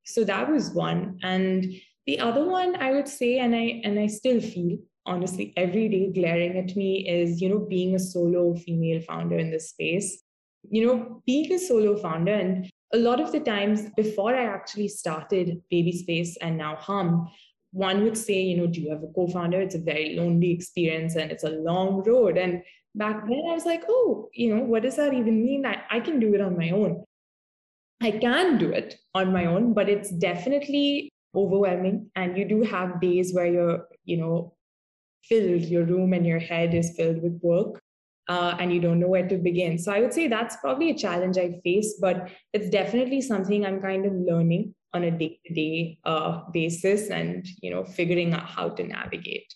So 0.03 0.25
that 0.25 0.51
was 0.51 0.71
one. 0.71 1.19
And 1.23 1.73
the 2.05 2.19
other 2.19 2.43
one 2.43 2.75
I 2.75 2.91
would 2.91 3.07
say, 3.07 3.39
and 3.39 3.55
I 3.55 3.81
and 3.83 3.97
I 3.99 4.07
still 4.07 4.41
feel 4.41 4.77
honestly 5.07 5.53
every 5.57 5.89
day 5.89 6.11
glaring 6.13 6.57
at 6.57 6.75
me 6.75 7.07
is, 7.07 7.41
you 7.41 7.49
know, 7.49 7.59
being 7.59 7.95
a 7.95 7.99
solo 7.99 8.53
female 8.55 9.01
founder 9.01 9.37
in 9.37 9.49
this 9.49 9.69
space. 9.69 10.21
You 10.69 10.85
know, 10.85 11.23
being 11.25 11.51
a 11.53 11.59
solo 11.59 11.95
founder 11.97 12.33
and 12.33 12.69
a 12.93 12.97
lot 12.97 13.19
of 13.19 13.31
the 13.31 13.39
times 13.39 13.83
before 13.95 14.35
I 14.35 14.43
actually 14.43 14.89
started 14.89 15.61
Baby 15.69 15.93
Space 15.93 16.37
and 16.37 16.57
now 16.57 16.75
Hum, 16.75 17.29
one 17.71 18.03
would 18.03 18.17
say, 18.17 18.41
you 18.41 18.57
know, 18.57 18.67
do 18.67 18.81
you 18.81 18.89
have 18.89 19.03
a 19.03 19.07
co-founder? 19.07 19.61
It's 19.61 19.75
a 19.75 19.79
very 19.79 20.15
lonely 20.15 20.51
experience 20.51 21.15
and 21.15 21.31
it's 21.31 21.43
a 21.43 21.49
long 21.49 22.03
road. 22.03 22.37
And 22.37 22.63
back 22.95 23.21
then 23.27 23.41
I 23.49 23.53
was 23.53 23.65
like, 23.65 23.83
oh, 23.87 24.29
you 24.33 24.55
know, 24.55 24.63
what 24.63 24.83
does 24.83 24.95
that 24.97 25.13
even 25.13 25.43
mean? 25.43 25.65
I, 25.65 25.83
I 25.89 25.99
can 25.99 26.19
do 26.19 26.33
it 26.33 26.41
on 26.41 26.57
my 26.57 26.71
own. 26.71 27.03
I 28.01 28.11
can 28.11 28.57
do 28.57 28.71
it 28.71 28.95
on 29.13 29.33
my 29.33 29.45
own, 29.45 29.73
but 29.73 29.89
it's 29.89 30.11
definitely 30.11 31.09
overwhelming. 31.35 32.09
And 32.15 32.37
you 32.37 32.47
do 32.47 32.63
have 32.63 33.01
days 33.01 33.33
where 33.33 33.47
you're, 33.47 33.87
you 34.05 34.17
know, 34.17 34.56
filled, 35.23 35.63
your 35.63 35.85
room 35.85 36.13
and 36.13 36.25
your 36.25 36.39
head 36.39 36.73
is 36.73 36.95
filled 36.95 37.21
with 37.21 37.39
work. 37.41 37.81
Uh, 38.29 38.57
and 38.59 38.73
you 38.73 38.81
don't 38.81 38.99
know 38.99 39.07
where 39.07 39.25
to 39.25 39.37
begin. 39.37 39.77
So 39.77 39.89
I 39.89 40.01
would 40.01 40.13
say 40.13 40.27
that's 40.27 40.57
probably 40.57 40.89
a 40.89 40.97
challenge 40.97 41.37
I 41.37 41.61
face, 41.63 41.97
but 42.01 42.29
it's 42.51 42.69
definitely 42.69 43.21
something 43.21 43.65
I'm 43.65 43.81
kind 43.81 44.05
of 44.05 44.11
learning 44.11 44.75
on 44.93 45.05
a 45.05 45.11
day-to-day 45.11 45.99
uh, 46.03 46.41
basis 46.51 47.09
and 47.09 47.45
you 47.61 47.71
know 47.71 47.85
figuring 47.85 48.33
out 48.33 48.47
how 48.49 48.69
to 48.69 48.83
navigate 48.83 49.53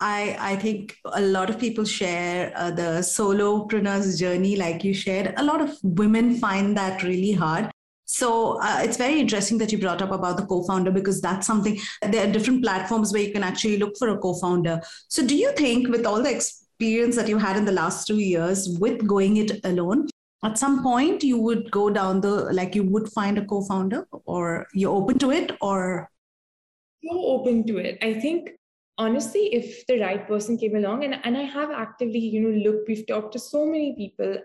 I, 0.00 0.36
I 0.38 0.56
think 0.56 0.98
a 1.04 1.20
lot 1.20 1.48
of 1.48 1.58
people 1.58 1.84
share 1.84 2.52
uh, 2.56 2.70
the 2.70 3.00
solopreneur's 3.00 4.18
journey, 4.18 4.56
like 4.56 4.84
you 4.84 4.92
shared. 4.92 5.32
A 5.38 5.42
lot 5.42 5.60
of 5.60 5.78
women 5.82 6.36
find 6.36 6.76
that 6.76 7.02
really 7.02 7.32
hard. 7.32 7.70
So 8.04 8.60
uh, 8.60 8.80
it's 8.82 8.96
very 8.96 9.18
interesting 9.18 9.58
that 9.58 9.72
you 9.72 9.78
brought 9.78 10.02
up 10.02 10.12
about 10.12 10.36
the 10.36 10.46
co-founder 10.46 10.90
because 10.90 11.20
that's 11.20 11.46
something. 11.46 11.78
There 12.02 12.28
are 12.28 12.32
different 12.32 12.62
platforms 12.62 13.12
where 13.12 13.22
you 13.22 13.32
can 13.32 13.42
actually 13.42 13.78
look 13.78 13.96
for 13.98 14.08
a 14.08 14.18
co-founder. 14.18 14.80
So 15.08 15.26
do 15.26 15.34
you 15.34 15.52
think, 15.52 15.88
with 15.88 16.06
all 16.06 16.22
the 16.22 16.34
experience 16.34 17.16
that 17.16 17.28
you 17.28 17.38
had 17.38 17.56
in 17.56 17.64
the 17.64 17.72
last 17.72 18.06
two 18.06 18.18
years 18.18 18.68
with 18.78 19.06
going 19.06 19.38
it 19.38 19.60
alone, 19.64 20.08
at 20.44 20.58
some 20.58 20.82
point 20.82 21.24
you 21.24 21.38
would 21.38 21.70
go 21.70 21.88
down 21.90 22.20
the 22.20 22.34
like 22.52 22.74
you 22.74 22.84
would 22.84 23.08
find 23.12 23.38
a 23.38 23.44
co-founder 23.44 24.06
or 24.26 24.66
you're 24.74 24.94
open 24.94 25.18
to 25.18 25.30
it 25.30 25.52
or 25.60 26.08
so 27.02 27.24
open 27.34 27.66
to 27.66 27.78
it 27.78 27.98
i 28.02 28.12
think 28.12 28.50
honestly 28.98 29.46
if 29.54 29.86
the 29.86 29.98
right 30.00 30.28
person 30.28 30.58
came 30.58 30.76
along 30.76 31.04
and, 31.04 31.18
and 31.24 31.36
i 31.36 31.42
have 31.42 31.70
actively 31.70 32.18
you 32.18 32.40
know 32.40 32.56
look 32.66 32.86
we've 32.86 33.06
talked 33.06 33.32
to 33.32 33.38
so 33.38 33.64
many 33.64 33.94
people 33.96 34.36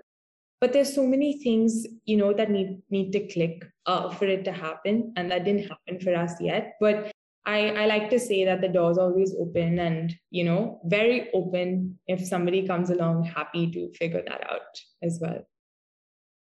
but 0.61 0.73
there's 0.73 0.93
so 0.93 1.05
many 1.05 1.39
things 1.39 1.85
you 2.05 2.17
know 2.17 2.33
that 2.33 2.51
need 2.51 2.81
need 2.89 3.11
to 3.13 3.27
click 3.27 3.65
uh, 3.85 4.09
for 4.09 4.25
it 4.25 4.43
to 4.45 4.51
happen 4.51 5.13
and 5.15 5.31
that 5.31 5.45
didn't 5.45 5.67
happen 5.67 5.99
for 5.99 6.15
us 6.15 6.33
yet. 6.39 6.75
But 6.79 7.11
I, 7.45 7.69
I 7.69 7.85
like 7.85 8.09
to 8.09 8.19
say 8.19 8.45
that 8.45 8.61
the 8.61 8.67
door's 8.67 8.97
always 8.97 9.33
open 9.39 9.79
and 9.79 10.13
you 10.29 10.43
know 10.43 10.81
very 10.85 11.29
open 11.33 11.97
if 12.07 12.25
somebody 12.25 12.67
comes 12.67 12.89
along 12.89 13.23
happy 13.23 13.71
to 13.71 13.91
figure 13.93 14.23
that 14.27 14.49
out 14.49 14.81
as 15.01 15.19
well. 15.21 15.47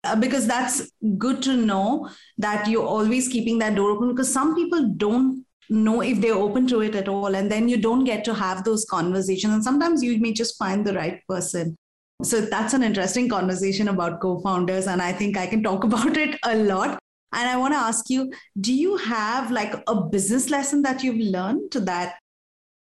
Uh, 0.05 0.17
because 0.17 0.47
that's 0.47 0.91
good 1.19 1.43
to 1.43 1.57
know 1.57 2.09
that 2.39 2.69
you're 2.69 2.87
always 2.87 3.29
keeping 3.29 3.59
that 3.59 3.75
door 3.75 3.91
open 3.91 4.11
because 4.11 4.33
some 4.33 4.55
people 4.55 4.95
don't 4.97 5.45
know 5.71 6.01
if 6.01 6.21
they're 6.21 6.35
open 6.35 6.67
to 6.67 6.81
it 6.81 6.95
at 6.95 7.09
all 7.09 7.35
and 7.35 7.51
then 7.51 7.69
you 7.69 7.77
don't 7.77 8.05
get 8.05 8.25
to 8.25 8.33
have 8.33 8.65
those 8.65 8.85
conversations 8.85 9.53
and 9.53 9.65
sometimes 9.65 10.03
you 10.03 10.19
may 10.19 10.33
just 10.33 10.57
find 10.57 10.87
the 10.87 10.95
right 10.95 11.21
person 11.29 11.77
so 12.23 12.41
that's 12.41 12.75
an 12.75 12.83
interesting 12.83 13.29
conversation 13.29 13.89
about 13.89 14.21
co-founders 14.21 14.87
and 14.87 15.01
i 15.01 15.13
think 15.13 15.37
i 15.37 15.47
can 15.47 15.63
talk 15.63 15.85
about 15.91 16.17
it 16.17 16.39
a 16.45 16.57
lot. 16.57 16.99
And 17.33 17.49
i 17.49 17.57
want 17.57 17.75
to 17.75 17.79
ask 17.79 18.09
you 18.11 18.33
do 18.61 18.73
you 18.73 18.97
have 18.97 19.51
like 19.51 19.75
a 19.87 20.01
business 20.03 20.51
lesson 20.51 20.83
that 20.83 21.03
you've 21.03 21.25
learned 21.35 21.73
that 21.73 22.17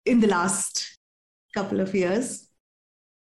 in 0.04 0.20
the 0.20 0.26
last 0.26 0.98
couple 1.54 1.80
of 1.80 1.94
years? 1.94 2.48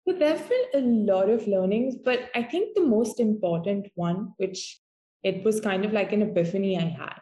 So 0.06 0.14
there 0.14 0.36
have 0.36 0.48
been 0.48 0.64
a 0.74 1.12
lot 1.12 1.28
of 1.28 1.46
learnings, 1.46 1.94
but 2.04 2.30
I 2.34 2.42
think 2.42 2.74
the 2.74 2.84
most 2.84 3.20
important 3.20 3.88
one, 3.94 4.32
which 4.36 4.80
it 5.22 5.44
was 5.44 5.60
kind 5.60 5.84
of 5.84 5.92
like 5.92 6.12
an 6.12 6.22
epiphany 6.22 6.76
I 6.76 6.88
had, 6.88 7.20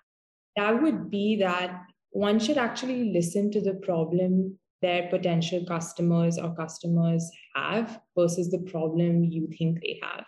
that 0.56 0.82
would 0.82 1.10
be 1.10 1.36
that 1.40 1.82
one 2.10 2.38
should 2.38 2.56
actually 2.56 3.12
listen 3.12 3.50
to 3.52 3.60
the 3.60 3.74
problem 3.74 4.58
their 4.82 5.08
potential 5.08 5.64
customers 5.66 6.38
or 6.38 6.54
customers 6.54 7.30
have 7.54 8.00
versus 8.16 8.50
the 8.50 8.58
problem 8.70 9.24
you 9.24 9.48
think 9.58 9.80
they 9.80 10.00
have. 10.02 10.24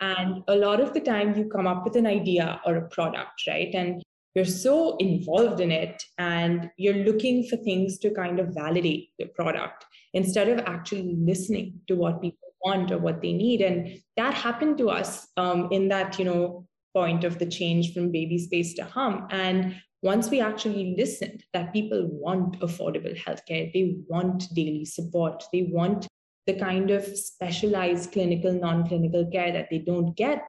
And 0.00 0.42
a 0.48 0.56
lot 0.56 0.80
of 0.80 0.94
the 0.94 1.00
time, 1.00 1.36
you 1.36 1.44
come 1.48 1.66
up 1.66 1.84
with 1.84 1.96
an 1.96 2.06
idea 2.06 2.60
or 2.66 2.76
a 2.76 2.88
product, 2.88 3.42
right? 3.46 3.72
And 3.72 4.02
you're 4.34 4.44
so 4.44 4.96
involved 4.96 5.60
in 5.60 5.70
it 5.70 6.02
and 6.18 6.70
you're 6.76 7.04
looking 7.04 7.46
for 7.46 7.56
things 7.56 7.98
to 7.98 8.10
kind 8.10 8.40
of 8.40 8.54
validate 8.54 9.10
the 9.18 9.26
product 9.26 9.84
instead 10.14 10.48
of 10.48 10.60
actually 10.66 11.16
listening 11.18 11.80
to 11.86 11.94
what 11.94 12.22
people 12.22 12.38
want 12.64 12.90
or 12.90 12.98
what 12.98 13.20
they 13.20 13.32
need 13.32 13.60
and 13.60 13.98
that 14.16 14.32
happened 14.34 14.78
to 14.78 14.88
us 14.88 15.26
um, 15.36 15.68
in 15.70 15.88
that 15.88 16.18
you 16.18 16.24
know 16.24 16.66
point 16.94 17.24
of 17.24 17.38
the 17.38 17.46
change 17.46 17.92
from 17.92 18.12
baby 18.12 18.38
space 18.38 18.74
to 18.74 18.84
hum 18.84 19.26
and 19.30 19.74
once 20.02 20.30
we 20.30 20.40
actually 20.40 20.94
listened 20.98 21.44
that 21.52 21.72
people 21.72 22.08
want 22.10 22.58
affordable 22.60 23.16
healthcare 23.16 23.72
they 23.72 23.96
want 24.08 24.52
daily 24.54 24.84
support 24.84 25.44
they 25.52 25.62
want 25.62 26.06
the 26.46 26.54
kind 26.54 26.90
of 26.90 27.04
specialized 27.16 28.10
clinical 28.12 28.52
non-clinical 28.52 29.24
care 29.30 29.52
that 29.52 29.68
they 29.70 29.78
don't 29.78 30.16
get 30.16 30.42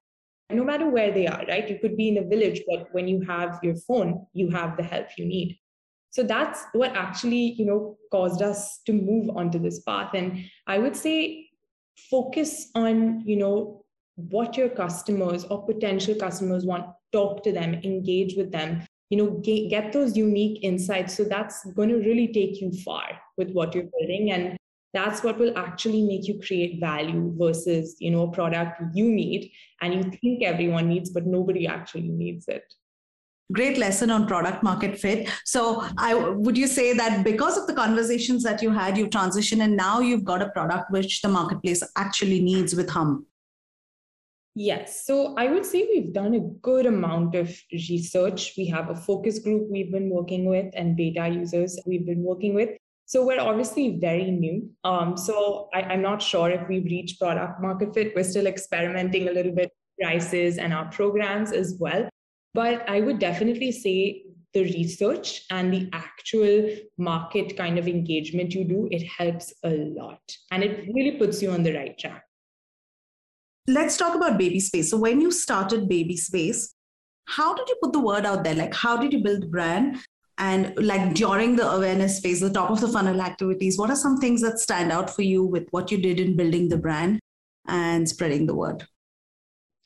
no 0.54 0.64
matter 0.64 0.90
where 0.90 1.12
they 1.12 1.28
are, 1.28 1.44
right? 1.48 1.70
You 1.70 1.80
could 1.80 1.98
be 1.98 2.10
in 2.10 2.18
a 2.18 2.28
village, 2.28 2.62
but 2.68 2.88
when 2.92 3.08
you 3.08 3.22
have 3.22 3.60
your 3.64 3.76
phone, 3.76 4.26
you 4.34 4.50
have 4.50 4.78
the 4.78 4.84
help 4.84 5.08
you 5.18 5.26
need. 5.26 5.60
So 6.12 6.24
that's 6.24 6.64
what 6.74 6.96
actually, 6.96 7.54
you 7.54 7.66
know, 7.66 7.98
caused 8.12 8.42
us 8.42 8.80
to 8.86 8.94
move 8.94 9.36
onto 9.36 9.58
this 9.58 9.80
path. 9.82 10.14
And 10.14 10.46
I 10.68 10.78
would 10.78 10.96
say 10.96 11.50
focus 12.12 12.70
on, 12.76 13.22
you 13.26 13.38
know, 13.38 13.84
what 14.16 14.56
your 14.56 14.70
customers 14.70 15.44
or 15.46 15.66
potential 15.66 16.14
customers 16.16 16.66
want, 16.66 16.86
talk 17.12 17.44
to 17.44 17.52
them, 17.52 17.74
engage 17.84 18.36
with 18.38 18.52
them, 18.52 18.86
you 19.10 19.18
know, 19.18 19.30
get, 19.42 19.70
get 19.70 19.94
those 19.94 20.18
unique 20.18 20.64
insights. 20.64 21.16
So 21.16 21.24
that's 21.24 21.66
going 21.74 21.90
to 21.90 21.98
really 21.98 22.28
take 22.28 22.62
you 22.62 22.72
far 22.72 23.04
with 23.38 23.52
what 23.52 23.76
you're 23.76 23.90
building. 24.00 24.32
And 24.32 24.58
that's 24.94 25.24
what 25.24 25.40
will 25.40 25.58
actually 25.58 26.04
make 26.04 26.28
you 26.28 26.40
create 26.40 26.80
value 26.80 27.34
versus 27.38 27.96
you 28.00 28.12
know 28.12 28.24
a 28.24 28.32
product 28.32 28.82
you 28.94 29.10
need 29.10 29.52
and 29.82 29.94
you 29.94 30.04
think 30.22 30.44
everyone 30.44 30.88
needs 30.88 31.10
but 31.10 31.26
nobody 31.26 31.68
actually 31.68 32.10
needs 32.10 32.48
it 32.48 32.64
great 33.52 33.78
lesson 33.78 34.10
on 34.10 34.28
product 34.28 34.64
market 34.64 34.98
fit 34.98 35.30
so 35.46 35.84
i 35.98 36.14
would 36.14 36.58
you 36.58 36.68
say 36.68 36.94
that 36.94 37.24
because 37.24 37.58
of 37.58 37.68
the 37.68 37.74
conversations 37.74 38.44
that 38.44 38.62
you 38.62 38.70
had 38.70 38.98
you 38.98 39.08
transitioned 39.08 39.62
and 39.62 39.76
now 39.76 40.00
you've 40.00 40.24
got 40.24 40.42
a 40.42 40.50
product 40.50 40.90
which 40.92 41.22
the 41.22 41.28
marketplace 41.28 41.84
actually 41.98 42.42
needs 42.42 42.76
with 42.76 42.90
hum 42.90 43.26
Yes. 44.56 45.06
So 45.06 45.34
I 45.36 45.48
would 45.48 45.66
say 45.66 45.88
we've 45.90 46.14
done 46.14 46.36
a 46.36 46.40
good 46.40 46.86
amount 46.86 47.34
of 47.34 47.56
research. 47.72 48.54
We 48.56 48.68
have 48.68 48.90
a 48.90 48.96
focus 48.96 49.40
group 49.40 49.68
we've 49.70 49.92
been 49.92 50.10
working 50.12 50.46
with 50.46 50.72
and 50.76 50.96
beta 50.96 51.28
users 51.28 51.80
we've 51.88 52.06
been 52.06 52.22
working 52.22 52.54
with. 52.54 52.70
So 53.06 53.26
we're 53.26 53.40
obviously 53.42 53.98
very 54.00 54.30
new. 54.30 54.70
Um, 54.84 55.18
so 55.18 55.70
I, 55.74 55.94
am 55.94 56.02
not 56.02 56.22
sure 56.22 56.50
if 56.52 56.68
we've 56.70 56.86
reached 56.86 57.20
product 57.20 57.62
market 57.62 57.94
fit. 57.94 58.14
We're 58.16 58.24
still 58.24 58.48
experimenting 58.48 59.28
a 59.28 59.32
little 59.32 59.52
bit 59.52 59.72
prices 60.00 60.58
and 60.58 60.74
our 60.74 60.90
programs 60.90 61.52
as 61.52 61.76
well. 61.80 62.08
But 62.54 62.88
I 62.88 63.02
would 63.02 63.20
definitely 63.20 63.72
say 63.72 64.24
the 64.54 64.64
research 64.64 65.46
and 65.50 65.74
the 65.74 65.90
actual 65.94 66.70
market 66.98 67.58
kind 67.58 67.80
of 67.80 67.88
engagement 67.88 68.54
you 68.54 68.64
do, 68.64 68.88
it 68.92 69.04
helps 69.04 69.52
a 69.64 69.70
lot. 69.70 70.22
And 70.52 70.64
it 70.64 70.88
really 70.94 71.18
puts 71.18 71.42
you 71.42 71.50
on 71.52 71.64
the 71.64 71.74
right 71.74 71.98
track. 71.98 72.24
Let's 73.68 73.98
talk 73.98 74.16
about 74.16 74.38
Baby 74.38 74.60
Space. 74.60 74.90
So 74.90 74.98
when 74.98 75.22
you 75.22 75.32
started 75.32 75.88
Baby 75.88 76.18
Space, 76.18 76.74
how 77.26 77.54
did 77.54 77.68
you 77.70 77.76
put 77.82 77.94
the 77.94 78.00
word 78.00 78.26
out 78.26 78.44
there? 78.44 78.56
Like, 78.56 78.74
how 78.74 78.98
did 78.98 79.14
you 79.14 79.24
build 79.24 79.44
the 79.44 79.48
brand? 79.48 79.98
and 80.40 80.74
like 80.78 81.14
during 81.14 81.56
the 81.56 81.72
awareness 81.72 82.20
phase 82.20 82.40
the 82.40 82.50
top 82.50 82.72
of 82.72 82.82
the 82.82 82.88
funnel 82.88 83.22
activities 83.22 83.78
what 83.78 83.92
are 83.92 83.96
some 83.96 84.18
things 84.18 84.42
that 84.42 84.58
stand 84.58 84.92
out 84.92 85.08
for 85.08 85.22
you 85.22 85.44
with 85.46 85.68
what 85.70 85.92
you 85.92 85.98
did 86.00 86.20
in 86.20 86.36
building 86.36 86.70
the 86.70 86.76
brand 86.76 87.20
and 87.68 88.10
spreading 88.10 88.48
the 88.48 88.56
word 88.56 88.84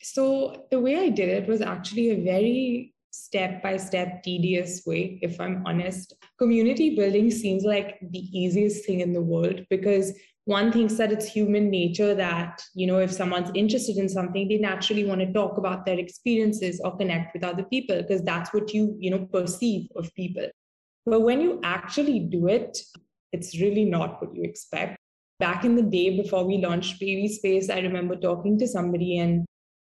so 0.01 0.65
the 0.71 0.79
way 0.79 0.95
i 0.95 1.09
did 1.09 1.27
it 1.27 1.49
was 1.49 1.59
actually 1.59 2.11
a 2.11 2.23
very 2.23 2.93
step 3.17 3.63
by 3.63 3.77
step, 3.77 4.21
tedious 4.23 4.83
way, 4.85 5.17
if 5.21 5.41
I'm 5.41 5.63
honest. 5.65 6.13
Community 6.37 6.95
building 6.95 7.31
seems 7.31 7.63
like 7.63 7.97
the 8.01 8.19
easiest 8.19 8.85
thing 8.85 8.99
in 8.99 9.11
the 9.11 9.21
world 9.21 9.65
because 9.69 10.13
one 10.47 10.71
thinks 10.71 10.93
that 10.93 11.11
it's 11.11 11.25
human 11.25 11.69
nature 11.69 12.15
that, 12.15 12.63
you 12.73 12.87
know, 12.87 12.99
if 12.99 13.11
someone's 13.11 13.51
interested 13.53 13.97
in 13.97 14.07
something, 14.07 14.47
they 14.47 14.57
naturally 14.57 15.03
want 15.03 15.19
to 15.19 15.33
talk 15.33 15.57
about 15.57 15.85
their 15.85 15.99
experiences 15.99 16.79
or 16.85 16.95
connect 16.95 17.33
with 17.33 17.43
other 17.43 17.63
people 17.63 18.01
because 18.01 18.23
that's 18.23 18.53
what 18.53 18.73
you, 18.73 18.95
you 18.97 19.11
know, 19.11 19.25
perceive 19.25 19.89
of 19.97 20.13
people. 20.15 20.47
But 21.05 21.19
when 21.19 21.41
you 21.41 21.59
actually 21.65 22.19
do 22.19 22.47
it, 22.47 22.79
it's 23.33 23.59
really 23.59 23.83
not 23.83 24.21
what 24.21 24.33
you 24.33 24.43
expect. 24.43 24.95
Back 25.37 25.65
in 25.65 25.75
the 25.75 25.81
day 25.81 26.15
before 26.15 26.45
we 26.45 26.59
launched 26.59 26.97
Baby 26.97 27.27
Space, 27.27 27.69
I 27.69 27.79
remember 27.79 28.15
talking 28.15 28.57
to 28.59 28.69
somebody 28.69 29.19
and 29.19 29.45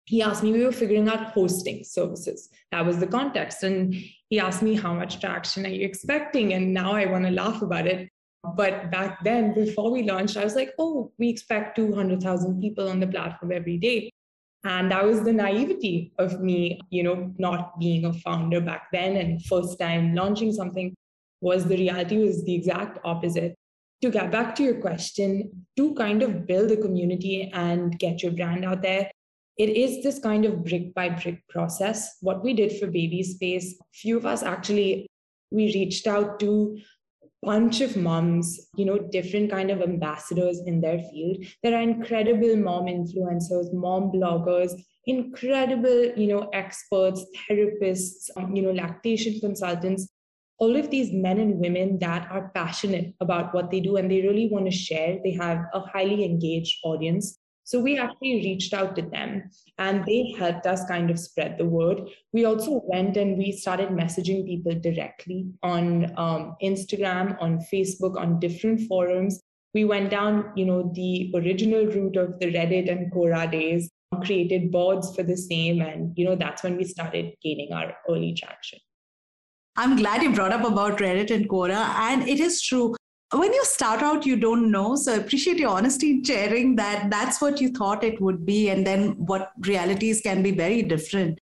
he 0.06 0.24
asked 0.24 0.42
me, 0.42 0.54
we 0.54 0.66
were 0.66 0.72
figuring 0.72 1.08
out 1.08 1.34
hosting 1.34 1.84
services. 1.84 2.50
That 2.72 2.84
was 2.84 2.98
the 2.98 3.06
context. 3.06 3.62
And 3.62 3.94
he 4.30 4.40
asked 4.40 4.64
me, 4.64 4.74
how 4.74 4.96
much 4.96 5.20
traction 5.20 5.68
are 5.68 5.70
you 5.70 5.86
expecting? 5.86 6.54
And 6.54 6.74
now 6.74 6.94
I 6.94 7.06
want 7.06 7.26
to 7.26 7.32
laugh 7.32 7.62
about 7.62 7.86
it. 7.86 8.10
But 8.56 8.92
back 8.92 9.24
then, 9.24 9.54
before 9.54 9.92
we 9.92 10.04
launched, 10.04 10.38
I 10.38 10.44
was 10.44 10.56
like, 10.56 10.74
oh, 10.80 11.12
we 11.18 11.30
expect 11.30 11.76
200,000 11.76 12.62
people 12.62 12.90
on 12.90 13.00
the 13.00 13.08
platform 13.08 13.52
every 13.52 13.78
day. 13.78 14.12
And 14.64 14.92
that 14.92 15.06
was 15.06 15.24
the 15.24 15.34
naivety 15.34 16.12
of 16.18 16.42
me, 16.42 16.80
you 16.90 17.04
know, 17.04 17.34
not 17.38 17.80
being 17.80 18.06
a 18.06 18.14
founder 18.14 18.60
back 18.60 18.88
then 18.92 19.16
and 19.16 19.44
first 19.46 19.80
time 19.80 20.14
launching 20.14 20.52
something 20.52 20.94
was 21.42 21.66
the 21.66 21.78
reality 21.78 22.18
was 22.18 22.44
the 22.44 22.56
exact 22.56 23.00
opposite. 23.04 23.56
To 24.02 24.12
get 24.12 24.32
back 24.32 24.56
to 24.56 24.64
your 24.64 24.80
question, 24.82 25.66
to 25.78 25.94
kind 25.96 26.22
of 26.22 26.46
build 26.46 26.72
a 26.72 26.78
community 26.78 27.50
and 27.54 27.98
get 27.98 28.22
your 28.22 28.32
brand 28.32 28.66
out 28.66 28.82
there, 28.82 29.10
it 29.58 29.70
is 29.70 30.04
this 30.04 30.20
kind 30.20 30.46
of 30.46 30.64
brick 30.64 30.94
by 30.94 31.10
brick 31.10 31.48
process. 31.50 32.18
What 32.22 32.44
we 32.44 32.54
did 32.54 32.80
for 32.80 32.88
Baby 32.88 33.24
Space, 33.24 33.80
few 33.94 34.18
of 34.18 34.26
us 34.26 34.44
actually 34.44 35.08
we 35.52 35.74
reached 35.74 36.08
out 36.08 36.40
to 36.42 36.78
bunch 37.48 37.80
of 37.82 37.96
moms, 37.96 38.60
you 38.76 38.86
know, 38.86 39.00
different 39.12 39.50
kind 39.50 39.72
of 39.72 39.82
ambassadors 39.82 40.62
in 40.66 40.82
their 40.82 41.00
field. 41.00 41.38
There 41.64 41.76
are 41.76 41.82
incredible 41.82 42.56
mom 42.58 42.86
influencers, 42.86 43.74
mom 43.74 44.12
bloggers, 44.12 44.72
incredible, 45.06 46.12
you 46.18 46.28
know, 46.28 46.50
experts, 46.54 47.26
therapists, 47.50 48.30
um, 48.36 48.56
you 48.56 48.62
know, 48.64 48.72
lactation 48.72 49.40
consultants 49.40 50.10
all 50.60 50.76
of 50.76 50.90
these 50.90 51.14
men 51.14 51.40
and 51.40 51.60
women 51.60 52.00
that 52.00 52.28
are 52.32 52.52
passionate 52.56 53.14
about 53.22 53.54
what 53.54 53.70
they 53.70 53.80
do 53.80 53.98
and 53.98 54.10
they 54.10 54.22
really 54.22 54.50
want 54.52 54.66
to 54.66 54.72
share. 54.72 55.20
They 55.24 55.34
have 55.34 55.60
a 55.74 55.82
highly 55.82 56.26
engaged 56.26 56.78
audience. 56.84 57.38
So 57.68 57.82
we 57.82 57.98
actually 57.98 58.36
reached 58.46 58.74
out 58.74 58.96
to 58.96 59.02
them 59.02 59.50
and 59.78 60.06
they 60.06 60.34
helped 60.40 60.66
us 60.66 60.86
kind 60.86 61.12
of 61.12 61.20
spread 61.20 61.58
the 61.58 61.66
word. 61.66 62.00
We 62.32 62.46
also 62.46 62.82
went 62.86 63.18
and 63.18 63.38
we 63.38 63.52
started 63.52 63.90
messaging 63.90 64.46
people 64.46 64.80
directly 64.80 65.52
on 65.62 66.18
um, 66.18 66.56
Instagram, 66.64 67.36
on 67.42 67.60
Facebook, 67.60 68.18
on 68.18 68.40
different 68.40 68.88
forums. 68.88 69.42
We 69.74 69.84
went 69.84 70.12
down, 70.12 70.54
you 70.56 70.64
know, 70.64 70.94
the 70.96 71.30
original 71.36 71.88
route 71.88 72.16
of 72.16 72.40
the 72.40 72.54
Reddit 72.54 72.90
and 72.90 73.12
Quora 73.12 73.52
days, 73.52 73.90
created 74.24 74.72
boards 74.72 75.14
for 75.14 75.24
the 75.24 75.36
same. 75.36 75.82
And, 75.82 76.14
you 76.18 76.24
know, 76.24 76.38
that's 76.38 76.64
when 76.64 76.78
we 76.78 76.86
started 76.86 77.34
gaining 77.44 77.74
our 77.74 77.98
early 78.10 78.34
traction. 78.34 78.80
I'm 79.76 79.98
glad 79.98 80.24
you 80.24 80.34
brought 80.34 80.54
up 80.54 80.64
about 80.64 81.00
Reddit 81.00 81.32
and 81.32 81.50
Quora. 81.50 81.94
And 81.98 82.30
it 82.30 82.40
is 82.40 82.62
true 82.62 82.96
when 83.34 83.52
you 83.52 83.66
start 83.66 84.02
out 84.02 84.26
you 84.26 84.38
don't 84.38 84.72
know. 84.72 84.96
So 84.96 85.14
I 85.14 85.18
appreciate 85.18 85.58
your 85.58 85.72
honesty 85.72 86.12
in 86.12 86.24
sharing 86.24 86.76
that 86.78 87.10
that's 87.10 87.42
what 87.42 87.60
you 87.60 87.70
thought 87.70 88.04
it 88.04 88.22
would 88.22 88.46
be 88.46 88.70
and 88.70 88.88
then 88.88 89.10
what 89.18 89.52
realities 89.66 90.22
can 90.22 90.42
be 90.42 90.52
very 90.52 90.82
different. 90.82 91.40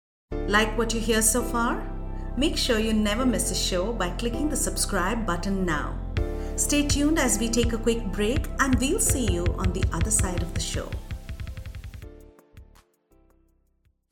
Like 0.46 0.76
what 0.76 0.92
you 0.92 1.00
hear 1.00 1.22
so 1.22 1.42
far? 1.42 1.82
Make 2.37 2.58
sure 2.58 2.78
you 2.78 2.92
never 2.92 3.25
miss 3.25 3.50
a 3.50 3.54
show 3.54 3.92
by 3.92 4.10
clicking 4.10 4.50
the 4.50 4.56
subscribe 4.56 5.25
button 5.25 5.64
now. 5.64 5.99
Stay 6.56 6.87
tuned 6.87 7.18
as 7.18 7.38
we 7.38 7.49
take 7.49 7.72
a 7.72 7.78
quick 7.78 8.04
break 8.12 8.46
and 8.58 8.78
we'll 8.78 9.00
see 9.00 9.32
you 9.32 9.46
on 9.58 9.72
the 9.72 9.82
other 9.90 10.10
side 10.10 10.42
of 10.42 10.52
the 10.52 10.60
show. 10.60 10.88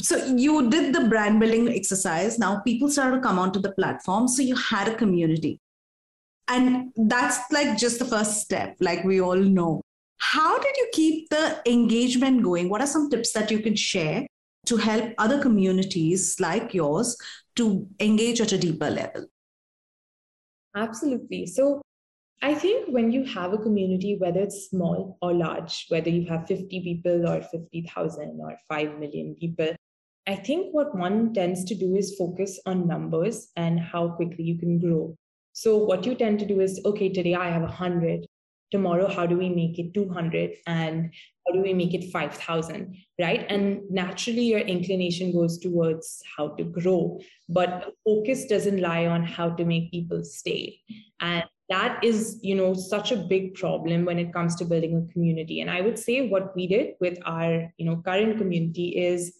So 0.00 0.25
you 0.25 0.71
did 0.71 0.95
the 0.95 1.06
brand 1.08 1.38
building 1.38 1.69
exercise. 1.69 2.38
Now 2.38 2.60
people 2.60 2.88
started 2.88 3.16
to 3.16 3.23
come 3.23 3.38
onto 3.38 3.60
the 3.60 3.73
platform. 3.73 4.26
So 4.26 4.40
you 4.40 4.56
had 4.56 4.88
a 4.88 4.95
community 4.95 5.60
and 6.49 6.93
that's 6.97 7.39
like 7.52 7.76
just 7.76 7.99
the 7.99 8.04
first 8.04 8.41
step, 8.41 8.76
like 8.80 9.04
we 9.04 9.21
all 9.21 9.37
know. 9.37 9.82
How 10.19 10.58
did 10.58 10.76
you 10.76 10.89
keep 10.93 11.30
the 11.30 11.61
engagement 11.67 12.43
going? 12.43 12.69
What 12.69 12.80
are 12.80 12.87
some 12.87 13.08
tips 13.11 13.32
that 13.32 13.50
you 13.50 13.61
can 13.61 13.76
share 13.76 14.26
to 14.67 14.76
help 14.76 15.13
other 15.19 15.41
communities 15.41 16.37
like 16.41 16.75
yours 16.75 17.17
to 17.56 17.87
engage 18.00 18.41
at 18.41 18.52
a 18.52 18.58
deeper 18.58 18.91
level? 18.91 19.26
Absolutely. 20.75 21.47
So 21.47 21.82
I 22.43 22.54
think 22.54 22.89
when 22.89 23.11
you 23.11 23.25
have 23.25 23.52
a 23.52 23.58
community, 23.58 24.17
whether 24.19 24.41
it's 24.41 24.69
small 24.69 25.19
or 25.21 25.34
large, 25.34 25.87
whether 25.89 26.08
you 26.08 26.28
have 26.28 26.47
50 26.47 26.80
people 26.82 27.28
or 27.28 27.43
50,000 27.43 28.39
or 28.41 28.56
5 28.69 28.99
million 28.99 29.34
people, 29.41 29.75
I 30.26 30.37
think 30.37 30.75
what 30.75 30.95
one 30.95 31.32
tends 31.32 31.65
to 31.65 31.75
do 31.75 31.97
is 31.97 32.17
focus 32.17 32.61
on 32.67 32.87
numbers 32.87 33.50
and 33.56 33.80
how 33.80 34.11
quickly 34.11 34.45
you 34.45 34.58
can 34.58 34.78
grow. 34.78 35.17
So 35.58 35.76
what 35.76 36.06
you 36.06 36.14
tend 36.14 36.38
to 36.38 36.47
do 36.47 36.60
is, 36.60 36.80
okay, 36.84 37.08
today 37.08 37.34
I 37.34 37.50
have 37.50 37.62
100. 37.62 38.26
Tomorrow, 38.71 39.08
how 39.08 39.26
do 39.26 39.36
we 39.36 39.49
make 39.49 39.76
it 39.80 39.92
200? 39.92 40.52
And 40.68 41.12
how 41.44 41.52
do 41.52 41.60
we 41.60 41.75
make 41.75 41.94
it 41.94 42.12
5,000? 42.12 42.97
Right. 43.18 43.44
And 43.49 43.80
naturally, 43.90 44.42
your 44.42 44.60
inclination 44.60 45.32
goes 45.32 45.58
towards 45.58 46.23
how 46.36 46.50
to 46.50 46.62
grow, 46.62 47.18
but 47.49 47.92
focus 48.04 48.47
doesn't 48.47 48.80
lie 48.80 49.06
on 49.06 49.25
how 49.25 49.50
to 49.50 49.64
make 49.64 49.90
people 49.90 50.23
stay. 50.23 50.78
And 51.18 51.42
that 51.68 52.04
is 52.04 52.38
you 52.40 52.54
know 52.54 52.73
such 52.73 53.10
a 53.10 53.16
big 53.16 53.54
problem 53.54 54.04
when 54.04 54.18
it 54.18 54.32
comes 54.32 54.54
to 54.56 54.64
building 54.64 54.97
a 54.97 55.12
community 55.12 55.60
and 55.60 55.71
i 55.71 55.82
would 55.82 55.99
say 55.99 56.26
what 56.26 56.56
we 56.56 56.66
did 56.66 56.94
with 56.99 57.18
our 57.26 57.71
you 57.76 57.84
know 57.84 57.97
current 58.06 58.38
community 58.38 58.97
is 58.97 59.34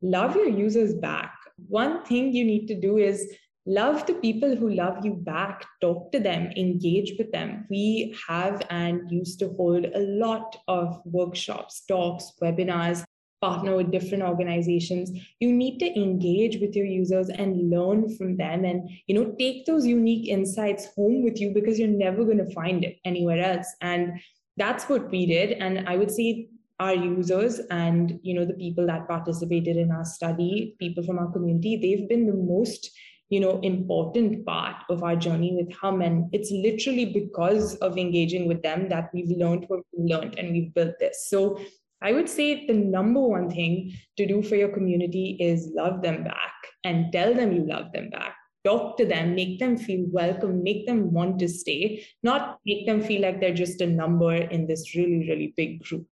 love 0.00 0.34
your 0.34 0.48
users 0.48 0.94
back 0.94 1.34
one 1.68 2.02
thing 2.06 2.32
you 2.32 2.42
need 2.42 2.66
to 2.66 2.80
do 2.80 2.96
is 2.96 3.28
love 3.66 4.06
the 4.06 4.14
people 4.14 4.56
who 4.56 4.70
love 4.70 5.04
you 5.04 5.14
back. 5.14 5.64
Talk 5.80 6.12
to 6.12 6.20
them. 6.20 6.52
Engage 6.56 7.14
with 7.18 7.32
them. 7.32 7.66
We 7.70 8.14
have 8.28 8.62
and 8.70 9.10
used 9.10 9.38
to 9.40 9.48
hold 9.56 9.86
a 9.86 10.00
lot 10.00 10.56
of 10.68 11.00
workshops 11.04 11.84
talks 11.86 12.32
webinars 12.42 13.04
partner 13.40 13.76
with 13.76 13.90
different 13.90 14.22
organizations. 14.22 15.10
You 15.38 15.52
need 15.52 15.78
to 15.80 16.00
engage 16.00 16.60
with 16.60 16.74
your 16.74 16.86
users 16.86 17.28
and 17.28 17.70
learn 17.70 18.16
from 18.16 18.36
them 18.36 18.64
and 18.64 18.88
you 19.06 19.14
know 19.14 19.34
take 19.38 19.66
those 19.66 19.86
unique 19.86 20.28
insights 20.28 20.88
home 20.96 21.22
with 21.22 21.40
you 21.40 21.52
because 21.52 21.78
you're 21.78 21.88
never 21.88 22.24
going 22.24 22.38
to 22.38 22.54
find 22.54 22.84
it 22.84 22.98
anywhere 23.04 23.42
else. 23.44 23.66
And 23.80 24.20
that's 24.56 24.88
what 24.88 25.10
we 25.10 25.26
did. 25.26 25.52
And 25.52 25.88
i 25.88 25.96
would 25.96 26.10
say 26.10 26.48
our 26.80 26.94
users 26.94 27.60
and 27.70 28.18
you 28.22 28.34
know 28.34 28.44
the 28.44 28.54
people 28.54 28.86
that 28.86 29.06
participated 29.08 29.76
in 29.76 29.92
our 29.92 30.04
study 30.04 30.74
people 30.80 31.04
from 31.04 31.20
our 31.20 31.30
community 31.30 31.76
they've 31.76 32.08
been 32.08 32.26
the 32.26 32.32
most 32.32 32.90
you 33.30 33.40
know 33.40 33.58
important 33.60 34.44
part 34.44 34.76
of 34.88 35.02
our 35.02 35.16
journey 35.16 35.54
with 35.56 35.74
hum. 35.76 36.02
And 36.02 36.28
it's 36.32 36.50
literally 36.50 37.06
because 37.06 37.76
of 37.76 37.96
engaging 37.96 38.46
with 38.46 38.62
them 38.62 38.88
that 38.90 39.10
we've 39.14 39.36
learned 39.36 39.64
what 39.68 39.80
we 39.92 40.12
learned 40.12 40.38
and 40.38 40.52
we've 40.52 40.74
built 40.74 40.98
this. 41.00 41.28
So 41.28 41.58
i 42.02 42.12
would 42.12 42.28
say 42.28 42.66
the 42.66 42.74
number 42.74 43.20
one 43.20 43.48
thing 43.50 43.92
to 44.18 44.26
do 44.26 44.42
for 44.42 44.56
your 44.56 44.68
community 44.68 45.36
is 45.40 45.70
love 45.74 46.02
them 46.02 46.22
back 46.24 46.54
and 46.82 47.12
tell 47.12 47.32
them 47.34 47.52
you 47.52 47.66
love 47.66 47.92
them 47.92 48.10
back. 48.10 48.34
Talk 48.64 48.96
to 48.98 49.06
them 49.06 49.34
make 49.34 49.58
them 49.58 49.76
feel 49.76 50.04
welcome 50.10 50.62
make 50.62 50.86
them 50.86 51.12
want 51.12 51.38
to 51.40 51.48
stay 51.48 52.06
not 52.22 52.58
make 52.66 52.86
them 52.86 53.02
feel 53.02 53.22
like 53.22 53.40
they're 53.40 53.62
just 53.62 53.80
a 53.80 53.86
number 53.86 54.34
in 54.34 54.66
this 54.66 54.94
really 54.94 55.28
really 55.28 55.54
big 55.56 55.82
group. 55.82 56.06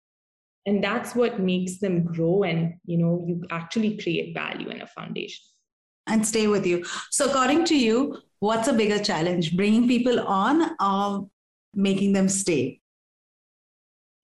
And 0.65 0.84
that's 0.84 1.15
what 1.15 1.39
makes 1.39 1.80
them 1.80 2.04
grow 2.04 2.43
and 2.43 2.76
you 2.86 2.97
know 2.97 3.26
you 3.28 3.43
actually 3.50 3.97
create 3.97 4.34
value 4.34 4.69
in 4.69 4.82
a 4.82 4.88
foundation 4.88 5.51
and 6.08 6.26
stay 6.26 6.48
with 6.48 6.66
you. 6.66 6.84
So, 7.10 7.30
according 7.30 7.66
to 7.66 7.78
you, 7.78 8.18
what's 8.40 8.68
a 8.68 8.74
bigger 8.74 9.00
challenge, 9.00 9.56
bringing 9.56 9.88
people 9.88 10.20
on 10.20 10.76
or 10.80 11.30
making 11.74 12.14
them 12.14 12.28
stay? 12.28 12.82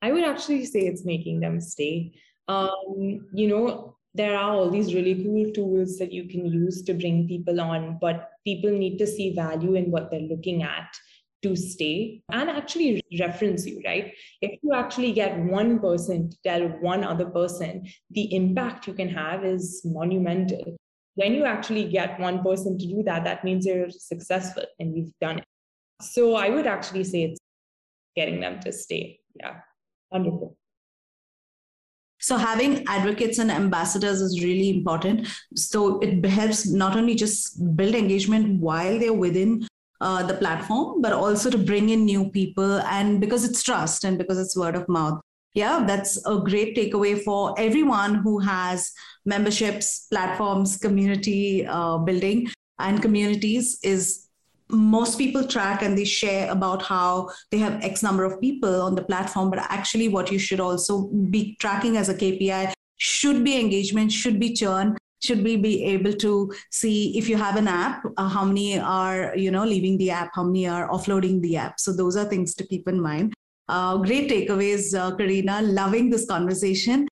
I 0.01 0.11
would 0.11 0.23
actually 0.23 0.65
say 0.65 0.81
it's 0.81 1.05
making 1.05 1.39
them 1.39 1.59
stay. 1.59 2.13
Um, 2.47 3.27
you 3.33 3.47
know, 3.47 3.97
there 4.13 4.35
are 4.35 4.51
all 4.51 4.69
these 4.69 4.93
really 4.93 5.23
cool 5.23 5.51
tools 5.51 5.97
that 5.97 6.11
you 6.11 6.27
can 6.27 6.45
use 6.45 6.81
to 6.83 6.93
bring 6.93 7.27
people 7.27 7.61
on, 7.61 7.97
but 7.99 8.29
people 8.45 8.71
need 8.71 8.97
to 8.97 9.07
see 9.07 9.33
value 9.33 9.75
in 9.75 9.91
what 9.91 10.09
they're 10.09 10.21
looking 10.21 10.63
at 10.63 10.87
to 11.43 11.55
stay 11.55 12.21
and 12.31 12.49
actually 12.49 13.01
reference 13.19 13.65
you, 13.67 13.79
right? 13.85 14.13
If 14.41 14.59
you 14.63 14.73
actually 14.73 15.11
get 15.11 15.37
one 15.37 15.79
person 15.79 16.31
to 16.31 16.37
tell 16.43 16.61
one 16.81 17.03
other 17.03 17.25
person, 17.25 17.87
the 18.09 18.33
impact 18.35 18.87
you 18.87 18.93
can 18.93 19.09
have 19.09 19.45
is 19.45 19.81
monumental 19.85 20.77
when 21.17 21.33
you 21.33 21.45
actually 21.45 21.85
get 21.89 22.19
one 22.19 22.43
person 22.43 22.77
to 22.77 22.85
do 22.85 23.01
that, 23.03 23.23
that 23.23 23.43
means 23.43 23.65
you're 23.65 23.89
successful 23.89 24.63
and 24.79 24.95
you've 24.95 25.17
done 25.19 25.39
it. 25.39 25.45
So 25.99 26.35
I 26.35 26.49
would 26.49 26.67
actually 26.67 27.03
say 27.03 27.23
it's 27.23 27.39
getting 28.15 28.39
them 28.39 28.59
to 28.59 28.71
stay. 28.71 29.19
Yeah, 29.35 29.55
wonderful. 30.11 30.55
So 32.19 32.37
having 32.37 32.85
advocates 32.87 33.39
and 33.39 33.49
ambassadors 33.49 34.21
is 34.21 34.43
really 34.43 34.69
important. 34.69 35.27
So 35.55 35.99
it 35.99 36.23
helps 36.25 36.67
not 36.67 36.95
only 36.95 37.15
just 37.15 37.75
build 37.75 37.95
engagement 37.95 38.61
while 38.61 38.99
they're 38.99 39.11
within 39.11 39.67
uh, 40.01 40.21
the 40.21 40.35
platform, 40.35 41.01
but 41.01 41.13
also 41.13 41.49
to 41.49 41.57
bring 41.57 41.89
in 41.89 42.05
new 42.05 42.29
people 42.29 42.79
and 42.81 43.19
because 43.19 43.43
it's 43.43 43.63
trust 43.63 44.03
and 44.03 44.19
because 44.19 44.37
it's 44.37 44.55
word 44.55 44.75
of 44.75 44.87
mouth. 44.87 45.19
Yeah, 45.57 45.83
that's 45.87 46.23
a 46.27 46.37
great 46.37 46.77
takeaway 46.77 47.19
for 47.19 47.55
everyone 47.57 48.13
who 48.21 48.37
has 48.37 48.91
memberships, 49.25 50.05
platforms, 50.11 50.77
community 50.77 51.65
uh, 51.65 51.97
building, 51.97 52.51
and 52.77 53.01
communities 53.01 53.79
is 53.81 54.27
most 54.69 55.17
people 55.17 55.47
track 55.47 55.81
and 55.81 55.97
they 55.97 56.05
share 56.05 56.51
about 56.51 56.83
how 56.83 57.31
they 57.49 57.57
have 57.57 57.83
X 57.83 58.03
number 58.03 58.23
of 58.23 58.39
people 58.39 58.83
on 58.83 58.93
the 58.93 59.01
platform, 59.01 59.49
but 59.49 59.57
actually, 59.57 60.09
what 60.09 60.31
you 60.31 60.37
should 60.37 60.59
also 60.59 61.07
be 61.31 61.55
tracking 61.59 61.97
as 61.97 62.07
a 62.07 62.13
KPI 62.13 62.73
should 62.97 63.43
be 63.43 63.59
engagement, 63.59 64.11
should 64.11 64.39
be 64.39 64.53
churn, 64.53 64.95
should 65.23 65.43
we 65.43 65.57
be 65.57 65.83
able 65.85 66.13
to 66.13 66.53
see 66.69 67.17
if 67.17 67.27
you 67.27 67.35
have 67.35 67.55
an 67.55 67.67
app 67.67 68.05
uh, 68.17 68.29
how 68.29 68.45
many 68.45 68.77
are 68.77 69.35
you 69.35 69.49
know 69.49 69.63
leaving 69.65 69.97
the 69.97 70.11
app 70.11 70.29
how 70.35 70.43
many 70.43 70.67
are 70.67 70.87
offloading 70.87 71.41
the 71.41 71.57
app. 71.57 71.79
So 71.79 71.91
those 71.91 72.15
are 72.15 72.25
things 72.25 72.53
to 72.53 72.67
keep 72.67 72.87
in 72.87 73.01
mind 73.01 73.33
uh, 73.69 73.97
great 73.97 74.29
takeaways 74.29 74.97
uh, 74.97 75.15
karina 75.15 75.61
loving 75.61 76.09
this 76.09 76.25
conversation 76.25 77.07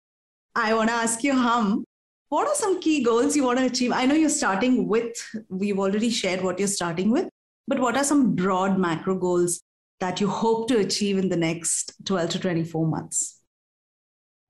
i 0.55 0.73
want 0.73 0.89
to 0.89 0.95
ask 0.95 1.23
you 1.23 1.33
hum 1.33 1.83
what 2.29 2.47
are 2.47 2.55
some 2.55 2.79
key 2.81 3.03
goals 3.03 3.35
you 3.35 3.43
want 3.43 3.59
to 3.59 3.65
achieve 3.65 3.91
i 3.91 4.05
know 4.05 4.15
you're 4.15 4.37
starting 4.41 4.87
with 4.87 5.23
we've 5.49 5.79
already 5.79 6.09
shared 6.09 6.41
what 6.41 6.59
you're 6.59 6.75
starting 6.79 7.11
with 7.11 7.29
but 7.67 7.79
what 7.79 7.97
are 7.97 8.03
some 8.03 8.35
broad 8.35 8.77
macro 8.77 9.15
goals 9.15 9.61
that 9.99 10.21
you 10.21 10.27
hope 10.27 10.67
to 10.67 10.77
achieve 10.77 11.17
in 11.17 11.29
the 11.29 11.37
next 11.37 11.93
12 12.05 12.29
to 12.31 12.39
24 12.39 12.87
months? 12.87 13.39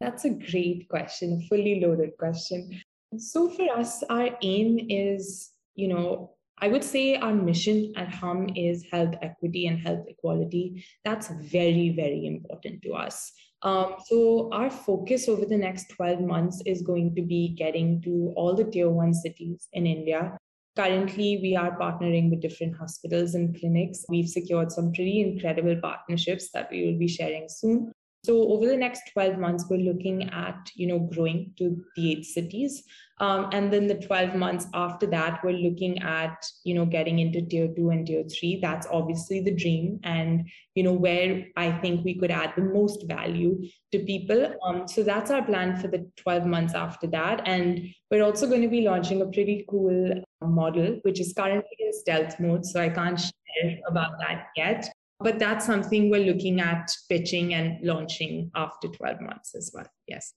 That's 0.01 0.25
a 0.25 0.29
great 0.29 0.87
question, 0.89 1.41
fully 1.47 1.79
loaded 1.79 2.17
question. 2.17 2.81
So 3.17 3.49
for 3.49 3.77
us, 3.77 4.03
our 4.09 4.29
aim 4.41 4.87
is, 4.89 5.51
you 5.75 5.87
know, 5.87 6.34
I 6.59 6.67
would 6.67 6.83
say 6.83 7.15
our 7.15 7.33
mission 7.33 7.93
at 7.95 8.13
Hum 8.13 8.49
is 8.55 8.85
health 8.91 9.15
equity 9.21 9.67
and 9.67 9.79
health 9.79 10.05
equality. 10.07 10.85
That's 11.03 11.27
very, 11.27 11.89
very 11.89 12.25
important 12.25 12.81
to 12.83 12.93
us. 12.93 13.31
Um, 13.61 13.95
so 14.05 14.49
our 14.53 14.69
focus 14.69 15.27
over 15.27 15.45
the 15.45 15.57
next 15.57 15.89
12 15.89 16.21
months 16.21 16.61
is 16.65 16.81
going 16.81 17.15
to 17.15 17.21
be 17.21 17.49
getting 17.49 18.01
to 18.03 18.33
all 18.35 18.55
the 18.55 18.63
tier 18.63 18.89
one 18.89 19.13
cities 19.13 19.67
in 19.73 19.85
India 19.85 20.37
Currently, 20.75 21.39
we 21.41 21.55
are 21.55 21.79
partnering 21.79 22.29
with 22.29 22.41
different 22.41 22.75
hospitals 22.75 23.33
and 23.33 23.57
clinics. 23.57 24.03
We've 24.09 24.27
secured 24.27 24.73
some 24.73 24.91
pretty 24.91 25.21
incredible 25.21 25.77
partnerships 25.81 26.51
that 26.51 26.69
we 26.69 26.85
will 26.85 26.99
be 26.99 27.07
sharing 27.07 27.47
soon. 27.47 27.93
So 28.25 28.49
over 28.49 28.65
the 28.65 28.77
next 28.77 29.11
12 29.13 29.37
months, 29.37 29.65
we're 29.69 29.77
looking 29.77 30.29
at, 30.31 30.71
you 30.73 30.87
know, 30.87 30.99
growing 30.99 31.53
to 31.57 31.83
the 31.95 32.11
eight 32.11 32.25
cities. 32.25 32.83
Um, 33.19 33.49
and 33.53 33.71
then 33.71 33.87
the 33.87 33.95
12 33.95 34.35
months 34.35 34.67
after 34.73 35.05
that, 35.07 35.41
we're 35.43 35.53
looking 35.53 36.01
at, 36.01 36.45
you 36.63 36.73
know, 36.73 36.85
getting 36.85 37.19
into 37.19 37.41
tier 37.41 37.69
two 37.73 37.91
and 37.91 38.05
tier 38.05 38.23
three. 38.23 38.59
That's 38.59 38.87
obviously 38.91 39.41
the 39.41 39.55
dream 39.55 39.99
and, 40.03 40.49
you 40.73 40.83
know, 40.83 40.93
where 40.93 41.45
I 41.55 41.71
think 41.71 42.03
we 42.03 42.15
could 42.19 42.31
add 42.31 42.53
the 42.55 42.63
most 42.63 43.07
value 43.07 43.63
to 43.91 43.99
people. 43.99 44.55
Um, 44.65 44.87
so 44.87 45.03
that's 45.03 45.31
our 45.31 45.45
plan 45.45 45.77
for 45.77 45.87
the 45.87 46.09
12 46.17 46.45
months 46.45 46.73
after 46.73 47.07
that. 47.07 47.47
And 47.47 47.87
we're 48.11 48.23
also 48.23 48.47
going 48.47 48.63
to 48.63 48.67
be 48.67 48.81
launching 48.81 49.21
a 49.21 49.27
pretty 49.27 49.65
cool 49.69 50.23
model, 50.41 50.99
which 51.03 51.21
is 51.21 51.31
currently 51.31 51.77
in 51.79 51.93
stealth 51.93 52.39
mode. 52.39 52.65
So 52.65 52.81
I 52.81 52.89
can't 52.89 53.19
share 53.19 53.77
about 53.87 54.19
that 54.19 54.47
yet. 54.57 54.89
But 55.19 55.39
that's 55.39 55.65
something 55.65 56.09
we're 56.09 56.25
looking 56.25 56.59
at 56.59 56.91
pitching 57.09 57.53
and 57.53 57.79
launching 57.81 58.51
after 58.55 58.87
12 58.87 59.21
months 59.21 59.55
as 59.55 59.71
well. 59.73 59.87
Yes. 60.07 60.33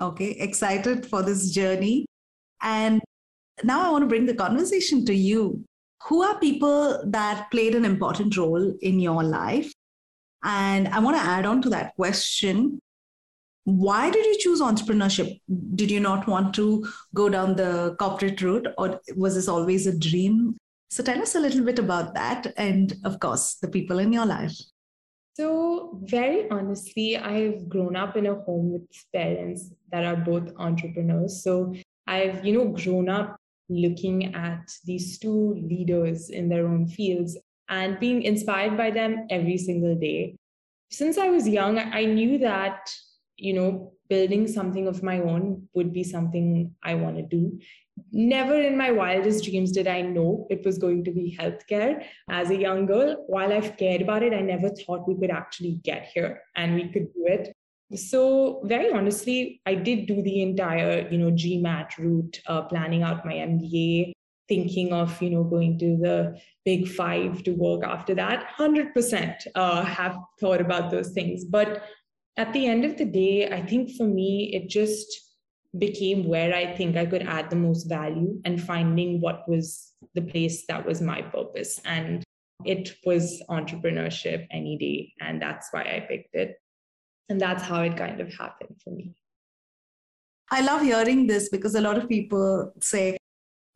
Okay, 0.00 0.30
excited 0.32 1.06
for 1.06 1.22
this 1.22 1.50
journey. 1.50 2.06
And 2.60 3.00
now 3.62 3.86
I 3.86 3.90
want 3.90 4.02
to 4.02 4.08
bring 4.08 4.26
the 4.26 4.34
conversation 4.34 5.04
to 5.06 5.14
you. 5.14 5.64
Who 6.08 6.22
are 6.22 6.38
people 6.38 7.02
that 7.06 7.50
played 7.50 7.74
an 7.74 7.84
important 7.84 8.36
role 8.36 8.74
in 8.82 9.00
your 9.00 9.22
life? 9.22 9.72
And 10.42 10.88
I 10.88 10.98
want 10.98 11.16
to 11.16 11.22
add 11.22 11.46
on 11.46 11.62
to 11.62 11.70
that 11.70 11.94
question 11.94 12.80
why 13.64 14.10
did 14.10 14.24
you 14.26 14.36
choose 14.38 14.60
entrepreneurship? 14.60 15.40
Did 15.74 15.90
you 15.90 16.00
not 16.00 16.26
want 16.26 16.54
to 16.56 16.86
go 17.14 17.30
down 17.30 17.56
the 17.56 17.96
corporate 17.98 18.40
route, 18.42 18.68
or 18.76 19.00
was 19.16 19.34
this 19.34 19.48
always 19.48 19.86
a 19.86 19.98
dream? 19.98 20.56
So 20.94 21.02
tell 21.02 21.20
us 21.20 21.34
a 21.34 21.40
little 21.40 21.64
bit 21.64 21.80
about 21.80 22.14
that 22.14 22.54
and, 22.56 22.94
of 23.02 23.18
course, 23.18 23.56
the 23.56 23.66
people 23.66 23.98
in 23.98 24.12
your 24.12 24.26
life. 24.26 24.54
So, 25.32 25.98
very 26.04 26.48
honestly, 26.48 27.16
I've 27.16 27.68
grown 27.68 27.96
up 27.96 28.16
in 28.16 28.26
a 28.26 28.36
home 28.36 28.74
with 28.74 28.82
parents 29.12 29.72
that 29.90 30.04
are 30.04 30.14
both 30.14 30.52
entrepreneurs. 30.56 31.42
So, 31.42 31.74
I've, 32.06 32.46
you 32.46 32.52
know, 32.56 32.68
grown 32.68 33.08
up 33.08 33.36
looking 33.68 34.36
at 34.36 34.70
these 34.84 35.18
two 35.18 35.54
leaders 35.68 36.30
in 36.30 36.48
their 36.48 36.64
own 36.64 36.86
fields 36.86 37.36
and 37.68 37.98
being 37.98 38.22
inspired 38.22 38.76
by 38.76 38.92
them 38.92 39.26
every 39.30 39.58
single 39.58 39.96
day. 39.96 40.36
Since 40.92 41.18
I 41.18 41.28
was 41.28 41.48
young, 41.48 41.76
I 41.76 42.04
knew 42.04 42.38
that, 42.38 42.88
you 43.36 43.52
know, 43.52 43.92
building 44.08 44.46
something 44.46 44.86
of 44.86 45.02
my 45.02 45.20
own 45.20 45.68
would 45.74 45.92
be 45.92 46.04
something 46.04 46.74
I 46.82 46.94
want 46.94 47.16
to 47.16 47.22
do 47.22 47.58
never 48.12 48.60
in 48.60 48.76
my 48.76 48.90
wildest 48.90 49.44
dreams 49.44 49.72
did 49.72 49.86
I 49.86 50.00
know 50.02 50.46
it 50.50 50.64
was 50.64 50.78
going 50.78 51.04
to 51.04 51.10
be 51.10 51.36
healthcare. 51.38 52.04
As 52.30 52.50
a 52.50 52.56
young 52.56 52.86
girl, 52.86 53.24
while 53.26 53.52
I've 53.52 53.76
cared 53.76 54.02
about 54.02 54.22
it, 54.22 54.32
I 54.32 54.40
never 54.40 54.70
thought 54.70 55.08
we 55.08 55.16
could 55.16 55.30
actually 55.30 55.80
get 55.84 56.10
here 56.14 56.42
and 56.56 56.74
we 56.74 56.88
could 56.88 57.12
do 57.14 57.26
it. 57.26 57.54
So 57.96 58.62
very 58.64 58.90
honestly, 58.90 59.60
I 59.66 59.74
did 59.74 60.06
do 60.06 60.22
the 60.22 60.42
entire, 60.42 61.08
you 61.08 61.18
know, 61.18 61.30
GMAT 61.30 61.98
route, 61.98 62.40
uh, 62.46 62.62
planning 62.62 63.02
out 63.02 63.26
my 63.26 63.34
MBA, 63.34 64.12
thinking 64.48 64.92
of, 64.92 65.20
you 65.22 65.30
know, 65.30 65.44
going 65.44 65.78
to 65.78 65.96
the 65.96 66.40
big 66.64 66.88
five 66.88 67.42
to 67.44 67.52
work 67.52 67.84
after 67.84 68.14
that. 68.14 68.48
100% 68.58 69.34
uh, 69.54 69.84
have 69.84 70.16
thought 70.40 70.60
about 70.60 70.90
those 70.90 71.10
things. 71.10 71.44
But 71.44 71.82
at 72.36 72.52
the 72.52 72.66
end 72.66 72.84
of 72.84 72.96
the 72.96 73.04
day, 73.04 73.48
I 73.48 73.64
think 73.64 73.92
for 73.92 74.06
me, 74.06 74.50
it 74.54 74.68
just 74.68 75.06
became 75.78 76.26
where 76.26 76.54
I 76.54 76.74
think 76.74 76.96
I 76.96 77.06
could 77.06 77.22
add 77.22 77.50
the 77.50 77.56
most 77.56 77.84
value 77.84 78.40
and 78.44 78.62
finding 78.62 79.20
what 79.20 79.48
was 79.48 79.92
the 80.14 80.22
place 80.22 80.66
that 80.66 80.86
was 80.86 81.00
my 81.00 81.22
purpose. 81.22 81.80
And 81.84 82.22
it 82.64 82.96
was 83.04 83.42
entrepreneurship 83.48 84.46
any 84.50 84.76
day. 84.78 85.12
And 85.20 85.40
that's 85.40 85.68
why 85.70 85.82
I 85.82 86.06
picked 86.08 86.34
it. 86.34 86.56
And 87.28 87.40
that's 87.40 87.62
how 87.62 87.82
it 87.82 87.96
kind 87.96 88.20
of 88.20 88.32
happened 88.34 88.80
for 88.82 88.90
me. 88.90 89.14
I 90.50 90.60
love 90.60 90.82
hearing 90.82 91.26
this 91.26 91.48
because 91.48 91.74
a 91.74 91.80
lot 91.80 91.96
of 91.96 92.08
people 92.08 92.72
say, 92.80 93.16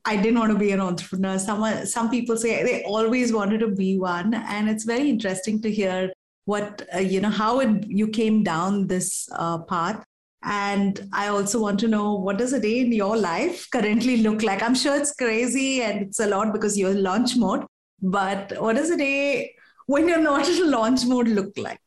I 0.05 0.17
didn't 0.17 0.39
want 0.39 0.53
to 0.53 0.59
be 0.59 0.71
an 0.73 0.81
entrepreneur. 0.81 1.39
Some, 1.39 1.87
some 1.87 2.11
people 2.11 2.37
say 2.37 2.63
they 2.63 2.85
always 2.85 3.33
wanted 3.33 3.59
to 3.61 3.69
be 3.69 3.99
one. 3.99 4.35
And 4.35 4.69
it's 4.69 4.85
very 4.85 5.09
interesting 5.09 5.61
to 5.63 5.71
hear 5.71 6.13
what, 6.49 6.83
uh, 6.95 6.99
you 6.99 7.21
know, 7.21 7.29
how 7.29 7.61
it, 7.61 7.87
you 7.87 8.09
came 8.09 8.43
down 8.43 8.87
this 8.87 9.29
uh, 9.33 9.59
path 9.59 10.03
and 10.43 11.07
I 11.13 11.29
also 11.29 11.61
want 11.61 11.79
to 11.81 11.89
know 11.89 12.15
what 12.15 12.39
does 12.39 12.55
a 12.55 12.61
day 12.61 12.81
in 12.81 12.91
your 12.91 13.19
life 13.19 13.69
currently 13.71 14.19
look 14.19 14.43
like? 14.43 14.63
I'm 14.63 14.75
sure 14.75 14.97
it's 14.97 15.15
crazy 15.15 15.83
and 15.83 16.01
it's 16.07 16.21
a 16.21 16.27
lot 16.27 16.55
because 16.55 16.79
you're 16.79 16.95
launch 16.95 17.37
mode. 17.37 17.67
But 18.01 18.55
what 18.63 18.77
does 18.77 18.89
a 18.91 18.97
day 18.97 19.55
when 19.87 20.09
you're 20.09 20.23
not 20.23 20.49
in 20.49 20.71
launch 20.77 21.05
mode 21.05 21.29
look 21.29 21.53
like? 21.59 21.81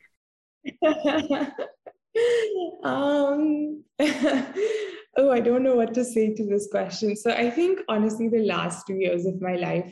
um, 2.84 3.84
oh, 5.18 5.32
I 5.32 5.40
don't 5.40 5.64
know 5.64 5.76
what 5.76 5.96
to 5.96 6.06
say 6.06 6.36
to 6.36 6.46
this 6.46 6.68
question. 6.70 7.16
So 7.16 7.32
I 7.32 7.50
think 7.50 7.80
honestly, 7.90 8.28
the 8.28 8.44
last 8.44 8.86
two 8.86 8.96
years 8.96 9.26
of 9.26 9.42
my 9.42 9.56
life 9.56 9.92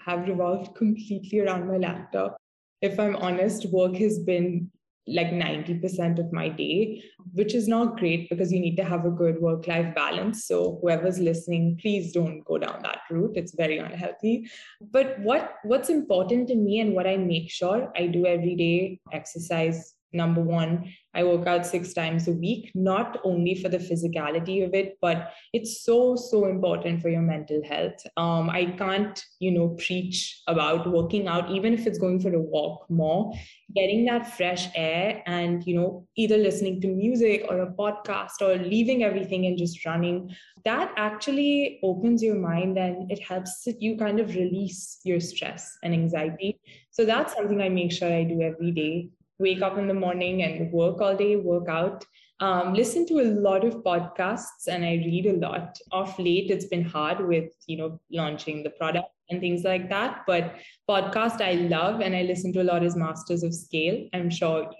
have 0.00 0.26
revolved 0.26 0.74
completely 0.74 1.40
around 1.40 1.68
my 1.68 1.76
laptop. 1.76 2.38
If 2.84 3.00
I'm 3.00 3.16
honest, 3.16 3.64
work 3.70 3.94
has 3.96 4.18
been 4.18 4.70
like 5.06 5.28
90% 5.28 6.18
of 6.18 6.32
my 6.32 6.50
day, 6.50 7.02
which 7.32 7.54
is 7.54 7.66
not 7.66 7.98
great 7.98 8.28
because 8.28 8.52
you 8.52 8.60
need 8.60 8.76
to 8.76 8.84
have 8.84 9.06
a 9.06 9.10
good 9.10 9.40
work 9.40 9.66
life 9.66 9.94
balance. 9.94 10.46
So 10.46 10.78
whoever's 10.82 11.18
listening, 11.18 11.78
please 11.80 12.12
don't 12.12 12.44
go 12.44 12.58
down 12.58 12.80
that 12.82 13.00
route. 13.10 13.36
It's 13.36 13.54
very 13.54 13.78
unhealthy. 13.78 14.50
But 14.80 15.18
what 15.20 15.54
what's 15.62 15.88
important 15.88 16.48
to 16.48 16.56
me 16.56 16.80
and 16.80 16.94
what 16.94 17.06
I 17.06 17.16
make 17.16 17.50
sure 17.50 17.90
I 17.96 18.06
do 18.06 18.26
every 18.26 18.54
day, 18.54 19.00
exercise 19.12 19.93
number 20.14 20.40
one 20.40 20.92
i 21.14 21.22
work 21.22 21.46
out 21.46 21.66
six 21.66 21.92
times 21.92 22.28
a 22.28 22.32
week 22.32 22.70
not 22.74 23.18
only 23.24 23.54
for 23.54 23.68
the 23.68 23.78
physicality 23.78 24.64
of 24.64 24.74
it 24.74 24.96
but 25.00 25.32
it's 25.52 25.82
so 25.84 26.16
so 26.16 26.46
important 26.46 27.00
for 27.02 27.08
your 27.08 27.22
mental 27.22 27.62
health. 27.64 28.06
Um, 28.16 28.50
i 28.50 28.64
can't 28.64 29.22
you 29.40 29.50
know 29.50 29.68
preach 29.86 30.42
about 30.46 30.90
working 30.90 31.28
out 31.28 31.50
even 31.50 31.74
if 31.74 31.86
it's 31.86 31.98
going 31.98 32.20
for 32.20 32.32
a 32.34 32.40
walk 32.40 32.88
more. 32.88 33.32
Getting 33.74 34.04
that 34.04 34.36
fresh 34.36 34.68
air 34.76 35.22
and 35.26 35.66
you 35.66 35.74
know 35.74 36.06
either 36.16 36.36
listening 36.36 36.80
to 36.82 36.88
music 36.88 37.46
or 37.48 37.62
a 37.62 37.72
podcast 37.72 38.40
or 38.40 38.56
leaving 38.56 39.02
everything 39.02 39.46
and 39.46 39.58
just 39.58 39.84
running 39.84 40.30
that 40.64 40.92
actually 40.96 41.78
opens 41.82 42.22
your 42.22 42.36
mind 42.36 42.78
and 42.78 43.10
it 43.10 43.22
helps 43.22 43.68
you 43.78 43.96
kind 43.98 44.18
of 44.18 44.34
release 44.34 44.98
your 45.04 45.20
stress 45.20 45.76
and 45.82 45.92
anxiety. 45.92 46.58
So 46.90 47.04
that's 47.04 47.34
something 47.34 47.60
i 47.60 47.68
make 47.68 47.92
sure 47.92 48.12
i 48.12 48.24
do 48.24 48.40
every 48.40 48.70
day 48.70 49.10
wake 49.38 49.62
up 49.62 49.78
in 49.78 49.88
the 49.88 49.94
morning 49.94 50.42
and 50.42 50.72
work 50.72 51.00
all 51.00 51.16
day, 51.16 51.36
work 51.36 51.68
out. 51.68 52.04
Um, 52.40 52.74
listen 52.74 53.06
to 53.06 53.20
a 53.20 53.30
lot 53.30 53.64
of 53.64 53.76
podcasts 53.76 54.66
and 54.68 54.84
I 54.84 54.94
read 54.94 55.26
a 55.26 55.34
lot. 55.34 55.78
Of 55.92 56.18
late, 56.18 56.50
it's 56.50 56.66
been 56.66 56.84
hard 56.84 57.26
with 57.26 57.50
you 57.66 57.76
know 57.76 58.00
launching 58.10 58.62
the 58.62 58.70
product 58.70 59.08
and 59.30 59.40
things 59.40 59.64
like 59.64 59.88
that. 59.90 60.24
But 60.26 60.56
podcast 60.88 61.40
I 61.40 61.52
love 61.54 62.00
and 62.00 62.14
I 62.14 62.22
listen 62.22 62.52
to 62.54 62.62
a 62.62 62.64
lot 62.64 62.84
is 62.84 62.96
Masters 62.96 63.42
of 63.42 63.54
Scale. 63.54 64.08
I'm 64.12 64.30
sure 64.30 64.70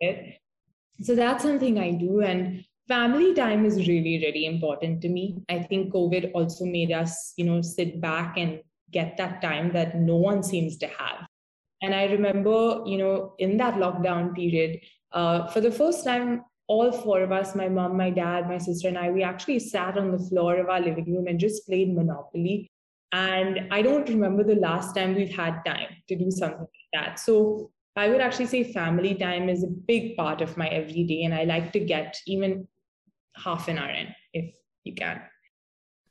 it. 0.00 0.38
So 1.02 1.14
that's 1.14 1.42
something 1.42 1.78
I 1.78 1.92
do. 1.92 2.20
And 2.20 2.64
family 2.88 3.34
time 3.34 3.64
is 3.64 3.88
really, 3.88 4.18
really 4.24 4.46
important 4.46 5.00
to 5.02 5.08
me. 5.08 5.42
I 5.48 5.60
think 5.60 5.92
COVID 5.92 6.32
also 6.34 6.64
made 6.64 6.92
us, 6.92 7.32
you 7.36 7.44
know, 7.44 7.62
sit 7.62 8.00
back 8.00 8.36
and 8.36 8.60
get 8.90 9.16
that 9.16 9.40
time 9.40 9.72
that 9.72 9.96
no 9.96 10.16
one 10.16 10.42
seems 10.42 10.76
to 10.78 10.86
have. 10.88 11.26
And 11.82 11.94
I 11.94 12.04
remember, 12.04 12.82
you 12.86 12.98
know, 12.98 13.34
in 13.38 13.56
that 13.56 13.74
lockdown 13.74 14.34
period, 14.34 14.80
uh, 15.12 15.46
for 15.48 15.60
the 15.60 15.70
first 15.70 16.04
time, 16.04 16.44
all 16.66 16.92
four 16.92 17.22
of 17.22 17.32
us, 17.32 17.54
my 17.56 17.68
mom, 17.68 17.96
my 17.96 18.10
dad, 18.10 18.48
my 18.48 18.58
sister, 18.58 18.86
and 18.88 18.98
I, 18.98 19.10
we 19.10 19.24
actually 19.24 19.58
sat 19.58 19.98
on 19.98 20.12
the 20.12 20.18
floor 20.18 20.56
of 20.58 20.68
our 20.68 20.80
living 20.80 21.12
room 21.12 21.26
and 21.26 21.40
just 21.40 21.66
played 21.66 21.94
Monopoly. 21.94 22.70
And 23.12 23.66
I 23.72 23.82
don't 23.82 24.08
remember 24.08 24.44
the 24.44 24.54
last 24.54 24.94
time 24.94 25.16
we've 25.16 25.34
had 25.34 25.64
time 25.64 25.88
to 26.08 26.14
do 26.16 26.30
something 26.30 26.60
like 26.60 26.68
that. 26.92 27.18
So 27.18 27.72
I 27.96 28.08
would 28.08 28.20
actually 28.20 28.46
say 28.46 28.72
family 28.72 29.16
time 29.16 29.48
is 29.48 29.64
a 29.64 29.66
big 29.66 30.16
part 30.16 30.40
of 30.40 30.56
my 30.56 30.68
everyday, 30.68 31.24
and 31.24 31.34
I 31.34 31.42
like 31.44 31.72
to 31.72 31.80
get 31.80 32.16
even 32.26 32.68
half 33.34 33.66
an 33.66 33.78
hour 33.78 33.90
in 33.90 34.14
if 34.32 34.54
you 34.84 34.94
can. 34.94 35.20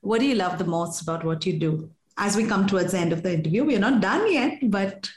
What 0.01 0.19
do 0.19 0.25
you 0.25 0.35
love 0.35 0.57
the 0.57 0.65
most 0.65 1.01
about 1.01 1.23
what 1.23 1.45
you 1.45 1.57
do? 1.57 1.91
As 2.17 2.35
we 2.35 2.45
come 2.45 2.67
towards 2.67 2.91
the 2.91 2.99
end 2.99 3.13
of 3.13 3.23
the 3.23 3.33
interview, 3.33 3.63
we're 3.63 3.79
not 3.79 4.01
done 4.01 4.29
yet, 4.31 4.59
but. 4.63 5.09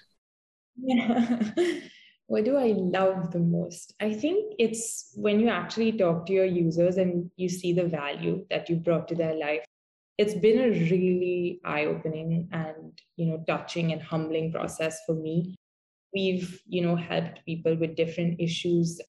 Yeah. 0.77 1.51
what 2.27 2.45
do 2.45 2.57
I 2.57 2.69
love 2.77 3.31
the 3.31 3.39
most? 3.41 3.95
I 4.01 4.15
think 4.15 4.55
it's 4.59 5.13
when 5.17 5.41
you 5.41 5.49
actually 5.49 5.93
talk 5.93 6.27
to 6.27 6.33
your 6.33 6.45
users 6.47 6.97
and 6.97 7.31
you 7.37 7.49
see 7.49 7.73
the 7.73 7.85
value 7.85 8.47
that 8.51 8.69
you 8.69 8.77
brought 8.77 9.09
to 9.09 9.15
their 9.15 9.35
life. 9.35 9.65
It's 10.19 10.35
been 10.35 10.59
a 10.61 10.69
really 10.69 11.61
eye-opening 11.65 12.49
and 12.53 12.99
you 13.17 13.27
know 13.27 13.45
touching 13.47 13.93
and 13.93 14.03
humbling 14.03 14.53
process 14.53 15.01
for 15.07 15.15
me 15.15 15.57
we've 16.15 16.61
you 16.67 16.83
know 16.83 16.97
helped 16.97 17.45
people 17.47 17.75
with 17.77 17.97
different 17.97 18.39
issues 18.41 19.01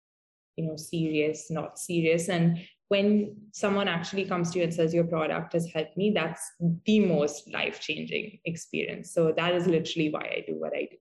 you 0.57 0.67
know 0.67 0.77
serious 0.77 1.51
not 1.51 1.79
serious 1.79 2.29
and 2.29 2.59
when 2.89 3.37
someone 3.53 3.89
actually 3.89 4.25
comes 4.25 4.51
to 4.51 4.59
you 4.59 4.65
and 4.65 4.75
says 4.75 4.95
your 4.95 5.05
product 5.05 5.53
has 5.53 5.67
helped 5.75 5.97
me 5.97 6.13
that's 6.15 6.53
the 6.87 7.01
most 7.01 7.53
life 7.53 7.81
changing 7.81 8.39
experience 8.45 9.13
so 9.13 9.33
that 9.37 9.55
is 9.55 9.67
literally 9.67 10.11
why 10.11 10.23
i 10.23 10.45
do 10.47 10.55
what 10.59 10.73
i 10.75 10.89
do 10.91 10.97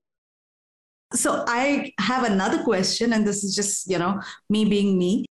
so 1.14 1.44
i 1.48 1.92
have 2.00 2.24
another 2.24 2.64
question 2.64 3.14
and 3.14 3.28
this 3.28 3.44
is 3.44 3.56
just 3.56 3.90
you 3.90 3.98
know 3.98 4.20
me 4.50 4.66
being 4.66 4.98
me. 4.98 5.26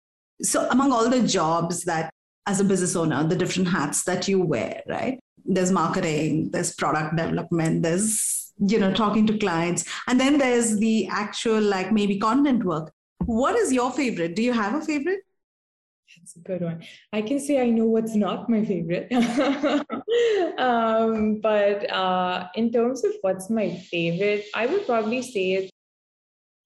So 0.42 0.68
among 0.70 0.92
all 0.92 1.10
the 1.10 1.28
jobs 1.28 1.84
that 1.86 2.12
as 2.46 2.60
a 2.60 2.63
business 2.63 2.96
owner 2.96 3.28
the 3.28 3.36
different 3.36 3.70
hats 3.70 4.04
that 4.04 4.28
you 4.28 4.42
wear 4.42 4.84
right? 4.88 5.20
There's 5.46 5.72
marketing 5.72 6.52
there's 6.52 6.76
product 6.76 7.16
development 7.16 7.84
there's 7.84 8.54
you 8.60 8.80
know 8.80 8.94
talking 8.94 9.26
to 9.28 9.38
clients 9.38 9.86
and 10.08 10.20
then 10.20 10.38
there's 10.38 10.78
the 10.78 11.08
actual 11.08 11.62
like 11.62 11.92
maybe 11.92 12.20
content 12.20 12.63
work. 12.63 12.92
What 13.26 13.56
is 13.56 13.74
your 13.74 13.92
favorite? 13.92 14.36
Do 14.36 14.44
you 14.44 14.54
have 14.54 14.76
a 14.76 14.86
favorite 14.86 15.22
that's 16.17 16.36
a 16.36 16.39
good 16.39 16.62
one 16.62 16.82
i 17.13 17.21
can 17.21 17.39
say 17.39 17.62
i 17.62 17.69
know 17.69 17.86
what's 17.86 18.15
not 18.15 18.49
my 18.49 18.63
favorite 18.65 19.12
um, 20.58 21.39
but 21.41 21.89
uh, 21.91 22.47
in 22.56 22.71
terms 22.71 23.03
of 23.03 23.12
what's 23.21 23.49
my 23.49 23.69
favorite 23.91 24.45
i 24.56 24.65
would 24.65 24.86
probably 24.86 25.21
say 25.21 25.53
it's 25.53 25.71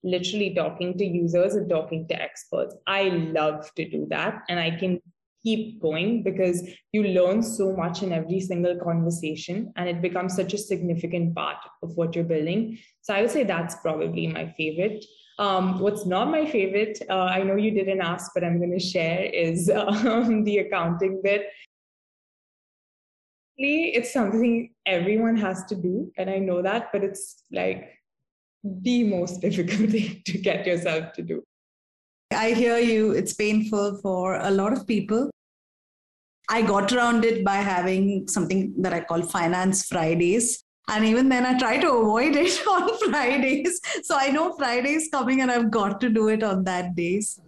literally 0.04 0.54
talking 0.56 0.98
to 0.98 1.06
users 1.06 1.56
and 1.56 1.70
talking 1.70 2.08
to 2.08 2.20
experts 2.20 2.76
i 2.88 3.04
love 3.40 3.70
to 3.76 3.88
do 3.90 4.08
that 4.10 4.42
and 4.50 4.60
i 4.60 4.72
can 4.72 5.00
keep 5.44 5.82
going 5.82 6.24
because 6.24 6.68
you 6.92 7.04
learn 7.04 7.42
so 7.42 7.76
much 7.76 8.04
in 8.04 8.14
every 8.14 8.40
single 8.40 8.78
conversation 8.78 9.74
and 9.76 9.90
it 9.90 10.02
becomes 10.02 10.36
such 10.36 10.54
a 10.54 10.58
significant 10.58 11.36
part 11.36 11.58
of 11.82 11.96
what 11.98 12.16
you're 12.16 12.24
building. 12.24 12.78
So 13.02 13.14
I 13.14 13.22
would 13.22 13.32
say 13.32 13.44
that's 13.44 13.76
probably 13.76 14.28
my 14.28 14.54
favorite. 14.58 15.04
Um, 15.42 15.80
what's 15.80 16.06
not 16.06 16.30
my 16.30 16.46
favorite, 16.46 17.02
uh, 17.10 17.24
I 17.38 17.42
know 17.42 17.56
you 17.56 17.72
didn't 17.72 18.00
ask, 18.00 18.32
but 18.36 18.44
I'm 18.44 18.60
going 18.60 18.78
to 18.78 18.80
share, 18.80 19.24
is 19.24 19.70
um, 19.76 20.44
the 20.44 20.60
accounting 20.60 21.20
bit. 21.24 21.48
It's 23.58 24.14
something 24.14 24.72
everyone 24.86 25.36
has 25.38 25.66
to 25.66 25.76
do, 25.76 26.12
and 26.18 26.30
I 26.30 26.38
know 26.38 26.62
that, 26.62 26.92
but 26.94 27.04
it's 27.04 27.44
like 27.52 27.90
the 28.64 29.04
most 29.04 29.42
difficult 29.46 29.90
thing 29.90 30.22
to 30.26 30.38
get 30.38 30.68
yourself 30.68 31.14
to 31.14 31.24
do. 31.24 31.44
I 32.32 32.52
hear 32.52 32.78
you. 32.78 33.12
It's 33.12 33.34
painful 33.34 34.00
for 34.04 34.36
a 34.36 34.52
lot 34.52 34.74
of 34.74 34.86
people. 34.86 35.32
I 36.50 36.62
got 36.62 36.94
around 36.94 37.26
it 37.26 37.44
by 37.44 37.56
having 37.56 38.28
something 38.28 38.76
that 38.78 38.94
I 38.94 39.02
call 39.02 39.24
Finance 39.24 39.88
Fridays. 39.88 40.64
And 40.92 41.06
even 41.06 41.30
then, 41.30 41.46
I 41.46 41.58
try 41.58 41.78
to 41.78 41.90
avoid 41.90 42.36
it 42.36 42.68
on 42.68 42.98
Fridays. 43.10 43.80
So 44.04 44.18
I 44.18 44.28
know 44.30 44.54
Friday's 44.58 45.08
coming 45.10 45.40
and 45.40 45.50
I've 45.50 45.72
got 45.72 46.02
to 46.02 46.10
do 46.10 46.28
it 46.28 46.44
on 46.44 46.66
that 46.66 46.96
days. 46.96 47.40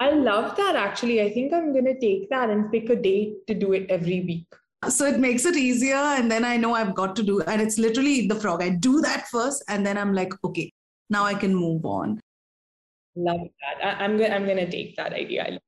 I 0.00 0.10
love 0.10 0.56
that 0.56 0.74
actually. 0.74 1.22
I 1.22 1.30
think 1.32 1.52
I'm 1.52 1.72
going 1.72 1.84
to 1.84 1.98
take 2.00 2.28
that 2.30 2.50
and 2.50 2.72
pick 2.72 2.90
a 2.90 2.96
day 2.96 3.34
to 3.46 3.54
do 3.54 3.72
it 3.72 3.88
every 3.88 4.22
week. 4.22 4.46
So 4.88 5.04
it 5.04 5.20
makes 5.20 5.44
it 5.44 5.56
easier. 5.56 5.94
And 5.94 6.28
then 6.28 6.44
I 6.44 6.56
know 6.56 6.74
I've 6.74 6.94
got 6.94 7.14
to 7.16 7.22
do 7.22 7.40
And 7.42 7.62
it's 7.62 7.78
literally 7.78 8.26
the 8.26 8.34
frog. 8.34 8.62
I 8.62 8.70
do 8.70 9.00
that 9.02 9.28
first. 9.28 9.62
And 9.68 9.86
then 9.86 9.96
I'm 9.96 10.12
like, 10.12 10.32
okay, 10.42 10.72
now 11.08 11.24
I 11.24 11.34
can 11.34 11.54
move 11.54 11.84
on. 11.84 12.20
Love 13.14 13.40
that. 13.60 14.00
I, 14.00 14.04
am 14.04 14.16
going. 14.16 14.32
I'm 14.32 14.44
going 14.44 14.56
to 14.56 14.70
take 14.70 14.96
that 14.96 15.12
idea. 15.12 15.60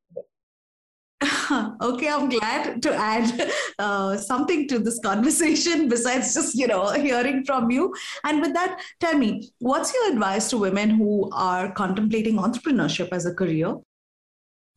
okay, 1.81 2.09
I'm 2.09 2.29
glad 2.29 2.83
to 2.83 2.95
add 2.95 3.53
uh, 3.79 4.17
something 4.17 4.67
to 4.69 4.79
this 4.79 4.99
conversation 5.01 5.89
besides 5.95 6.35
just 6.35 6.55
you 6.55 6.67
know 6.67 6.91
hearing 6.93 7.45
from 7.45 7.71
you. 7.71 7.95
And 8.25 8.41
with 8.41 8.55
that, 8.55 8.81
tell 9.01 9.17
me, 9.17 9.51
what's 9.59 9.93
your 9.95 10.13
advice 10.13 10.51
to 10.51 10.59
women 10.59 10.91
who 10.91 11.31
are 11.33 11.73
contemplating 11.73 12.37
entrepreneurship 12.37 13.09
as 13.13 13.27
a 13.27 13.35
career, 13.35 13.77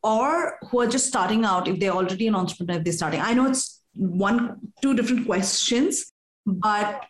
or 0.02 0.58
who 0.70 0.80
are 0.80 0.86
just 0.86 1.06
starting 1.06 1.44
out? 1.44 1.68
If 1.68 1.80
they're 1.80 1.90
already 1.90 2.28
an 2.28 2.36
entrepreneur, 2.36 2.78
if 2.78 2.84
they're 2.84 2.92
starting, 2.92 3.20
I 3.20 3.34
know 3.34 3.46
it's 3.46 3.82
one, 3.94 4.58
two 4.82 4.94
different 4.94 5.26
questions, 5.26 6.12
but 6.46 7.04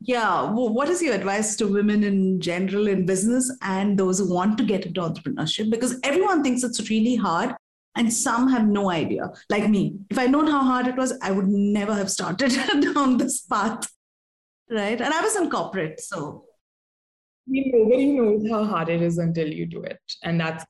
yeah 0.00 0.50
what 0.50 0.90
is 0.90 1.00
your 1.00 1.14
advice 1.14 1.56
to 1.56 1.66
women 1.66 2.04
in 2.04 2.38
general 2.38 2.86
in 2.86 3.06
business 3.06 3.50
and 3.62 3.98
those 3.98 4.18
who 4.18 4.32
want 4.32 4.58
to 4.58 4.64
get 4.64 4.84
into 4.84 5.00
entrepreneurship 5.00 5.70
because 5.70 5.98
everyone 6.02 6.42
thinks 6.42 6.62
it's 6.62 6.90
really 6.90 7.16
hard 7.16 7.54
and 7.96 8.12
some 8.12 8.48
have 8.48 8.66
no 8.66 8.90
idea 8.90 9.30
like 9.50 9.68
me. 9.68 9.98
If 10.10 10.18
i'd 10.18 10.30
known 10.30 10.46
how 10.46 10.62
hard 10.62 10.86
it 10.86 10.96
was 10.96 11.18
i 11.22 11.30
would 11.30 11.48
never 11.48 11.94
have 11.94 12.10
started 12.10 12.50
down 12.94 13.16
this 13.18 13.40
path 13.40 13.88
right? 14.70 15.00
And 15.00 15.14
i 15.14 15.20
was 15.20 15.36
in 15.36 15.50
corporate 15.50 16.00
so. 16.00 16.44
Nobody 17.48 18.06
knows 18.12 18.50
how 18.50 18.64
hard 18.64 18.88
it 18.88 19.00
is 19.00 19.18
until 19.18 19.46
you 19.46 19.66
do 19.66 19.80
it. 19.84 20.00
And 20.24 20.40
that's 20.40 20.64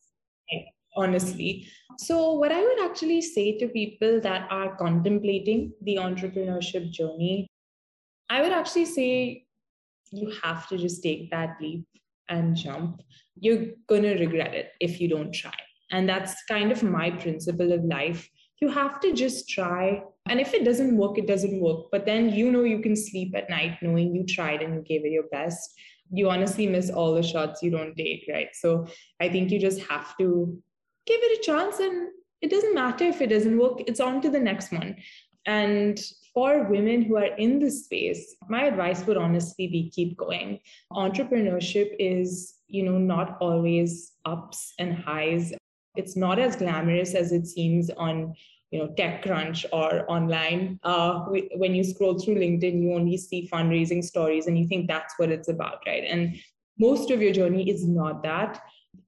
honestly. 0.94 1.68
So 1.98 2.32
what 2.34 2.52
i 2.52 2.60
would 2.60 2.80
actually 2.84 3.22
say 3.22 3.58
to 3.58 3.68
people 3.68 4.20
that 4.20 4.46
are 4.50 4.76
contemplating 4.76 5.72
the 5.82 5.96
entrepreneurship 5.96 6.90
journey 6.90 7.48
I 8.28 8.42
would 8.42 8.52
actually 8.52 8.86
say 8.86 9.46
you 10.10 10.32
have 10.42 10.68
to 10.68 10.78
just 10.78 11.02
take 11.02 11.30
that 11.30 11.56
leap 11.60 11.86
and 12.28 12.56
jump. 12.56 13.02
You're 13.38 13.66
going 13.88 14.02
to 14.02 14.14
regret 14.14 14.54
it 14.54 14.72
if 14.80 15.00
you 15.00 15.08
don't 15.08 15.32
try. 15.32 15.54
And 15.90 16.08
that's 16.08 16.42
kind 16.44 16.72
of 16.72 16.82
my 16.82 17.10
principle 17.10 17.72
of 17.72 17.84
life. 17.84 18.28
You 18.60 18.68
have 18.70 19.00
to 19.00 19.12
just 19.12 19.48
try. 19.48 20.02
And 20.28 20.40
if 20.40 20.54
it 20.54 20.64
doesn't 20.64 20.96
work, 20.96 21.18
it 21.18 21.26
doesn't 21.26 21.60
work. 21.60 21.86
But 21.92 22.06
then 22.06 22.30
you 22.30 22.50
know 22.50 22.64
you 22.64 22.80
can 22.80 22.96
sleep 22.96 23.34
at 23.36 23.50
night 23.50 23.78
knowing 23.82 24.14
you 24.14 24.24
tried 24.24 24.62
and 24.62 24.74
you 24.74 24.80
gave 24.80 25.04
it 25.04 25.12
your 25.12 25.28
best. 25.30 25.74
You 26.10 26.30
honestly 26.30 26.66
miss 26.66 26.90
all 26.90 27.14
the 27.14 27.22
shots 27.22 27.62
you 27.62 27.70
don't 27.70 27.94
take, 27.96 28.24
right? 28.28 28.48
So 28.54 28.86
I 29.20 29.28
think 29.28 29.50
you 29.50 29.60
just 29.60 29.80
have 29.82 30.16
to 30.18 30.60
give 31.06 31.20
it 31.22 31.38
a 31.38 31.42
chance 31.42 31.78
and 31.78 32.08
it 32.42 32.50
doesn't 32.50 32.74
matter 32.74 33.04
if 33.04 33.20
it 33.20 33.28
doesn't 33.28 33.58
work, 33.58 33.82
it's 33.86 34.00
on 34.00 34.20
to 34.22 34.30
the 34.30 34.40
next 34.40 34.72
one. 34.72 34.96
And 35.46 36.00
for 36.34 36.64
women 36.64 37.02
who 37.02 37.16
are 37.16 37.34
in 37.36 37.60
this 37.60 37.84
space, 37.84 38.36
my 38.48 38.64
advice 38.64 39.06
would 39.06 39.16
honestly 39.16 39.68
be 39.68 39.90
keep 39.90 40.16
going. 40.16 40.60
Entrepreneurship 40.92 41.94
is, 41.98 42.56
you 42.66 42.82
know, 42.82 42.98
not 42.98 43.38
always 43.40 44.12
ups 44.24 44.74
and 44.78 44.94
highs. 44.94 45.52
It's 45.96 46.16
not 46.16 46.38
as 46.38 46.56
glamorous 46.56 47.14
as 47.14 47.32
it 47.32 47.46
seems 47.46 47.90
on 47.90 48.34
you 48.70 48.80
know 48.80 48.88
techcrunch 48.98 49.64
or 49.72 50.10
online 50.10 50.80
uh, 50.82 51.20
when 51.56 51.74
you 51.74 51.84
scroll 51.84 52.18
through 52.18 52.34
linkedin 52.34 52.82
you 52.82 52.92
only 52.94 53.16
see 53.16 53.48
fundraising 53.50 54.02
stories 54.02 54.48
and 54.48 54.58
you 54.58 54.66
think 54.66 54.88
that's 54.88 55.14
what 55.18 55.30
it's 55.30 55.48
about 55.48 55.78
right 55.86 56.02
and 56.04 56.34
most 56.76 57.12
of 57.12 57.22
your 57.22 57.32
journey 57.32 57.70
is 57.70 57.86
not 57.86 58.24
that 58.24 58.60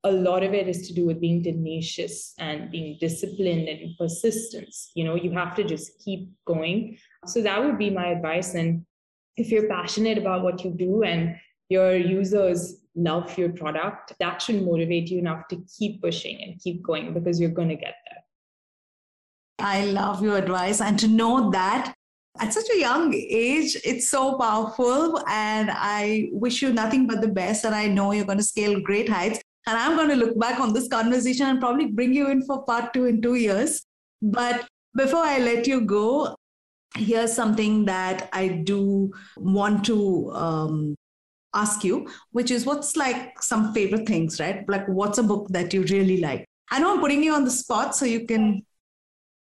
a 0.04 0.12
lot 0.12 0.42
of 0.42 0.54
it 0.54 0.68
is 0.68 0.86
to 0.88 0.94
do 0.94 1.06
with 1.06 1.20
being 1.20 1.42
tenacious 1.42 2.34
and 2.38 2.70
being 2.70 2.96
disciplined 3.00 3.68
and 3.68 3.96
persistence. 3.98 4.90
You 4.94 5.04
know, 5.04 5.14
you 5.14 5.32
have 5.32 5.54
to 5.56 5.64
just 5.64 5.98
keep 6.04 6.30
going. 6.46 6.98
So 7.26 7.42
that 7.42 7.62
would 7.62 7.78
be 7.78 7.90
my 7.90 8.08
advice. 8.08 8.54
And 8.54 8.86
if 9.36 9.50
you're 9.50 9.68
passionate 9.68 10.18
about 10.18 10.42
what 10.42 10.64
you 10.64 10.70
do 10.70 11.02
and 11.02 11.36
your 11.68 11.96
users 11.96 12.77
love 12.98 13.38
your 13.38 13.50
product, 13.50 14.12
that 14.20 14.42
should 14.42 14.62
motivate 14.62 15.10
you 15.10 15.18
enough 15.18 15.48
to 15.48 15.64
keep 15.78 16.02
pushing 16.02 16.42
and 16.42 16.60
keep 16.60 16.82
going 16.82 17.14
because 17.14 17.40
you're 17.40 17.50
going 17.50 17.68
to 17.68 17.76
get 17.76 17.94
there. 18.06 18.18
I 19.58 19.86
love 19.86 20.22
your 20.22 20.36
advice. 20.36 20.80
And 20.80 20.98
to 20.98 21.08
know 21.08 21.50
that 21.50 21.94
at 22.40 22.52
such 22.52 22.68
a 22.74 22.78
young 22.78 23.12
age, 23.14 23.76
it's 23.84 24.08
so 24.08 24.38
powerful. 24.38 25.22
And 25.28 25.70
I 25.72 26.28
wish 26.32 26.62
you 26.62 26.72
nothing 26.72 27.06
but 27.06 27.20
the 27.20 27.28
best. 27.28 27.64
And 27.64 27.74
I 27.74 27.88
know 27.88 28.12
you're 28.12 28.24
going 28.24 28.38
to 28.38 28.44
scale 28.44 28.80
great 28.80 29.08
heights. 29.08 29.40
And 29.66 29.76
I'm 29.76 29.96
going 29.96 30.08
to 30.08 30.16
look 30.16 30.38
back 30.38 30.60
on 30.60 30.72
this 30.72 30.88
conversation 30.88 31.46
and 31.46 31.60
probably 31.60 31.86
bring 31.86 32.14
you 32.14 32.28
in 32.30 32.42
for 32.44 32.64
part 32.64 32.94
two 32.94 33.06
in 33.06 33.20
two 33.20 33.34
years. 33.34 33.82
But 34.22 34.66
before 34.96 35.24
I 35.24 35.38
let 35.38 35.66
you 35.66 35.82
go, 35.82 36.34
here's 36.96 37.32
something 37.32 37.84
that 37.84 38.28
I 38.32 38.48
do 38.48 39.12
want 39.36 39.84
to 39.86 40.30
um, 40.32 40.94
ask 41.54 41.84
you, 41.84 42.08
which 42.32 42.50
is 42.50 42.66
what's 42.66 42.96
like 42.96 43.42
some 43.42 43.72
favorite 43.72 44.06
things, 44.06 44.40
right? 44.40 44.68
Like, 44.68 44.86
what's 44.86 45.18
a 45.18 45.22
book 45.22 45.48
that 45.50 45.72
you 45.72 45.82
really 45.84 46.20
like? 46.20 46.44
I 46.70 46.78
know 46.78 46.94
I'm 46.94 47.00
putting 47.00 47.22
you 47.22 47.32
on 47.32 47.44
the 47.44 47.50
spot, 47.50 47.96
so 47.96 48.04
you 48.04 48.26
can. 48.26 48.64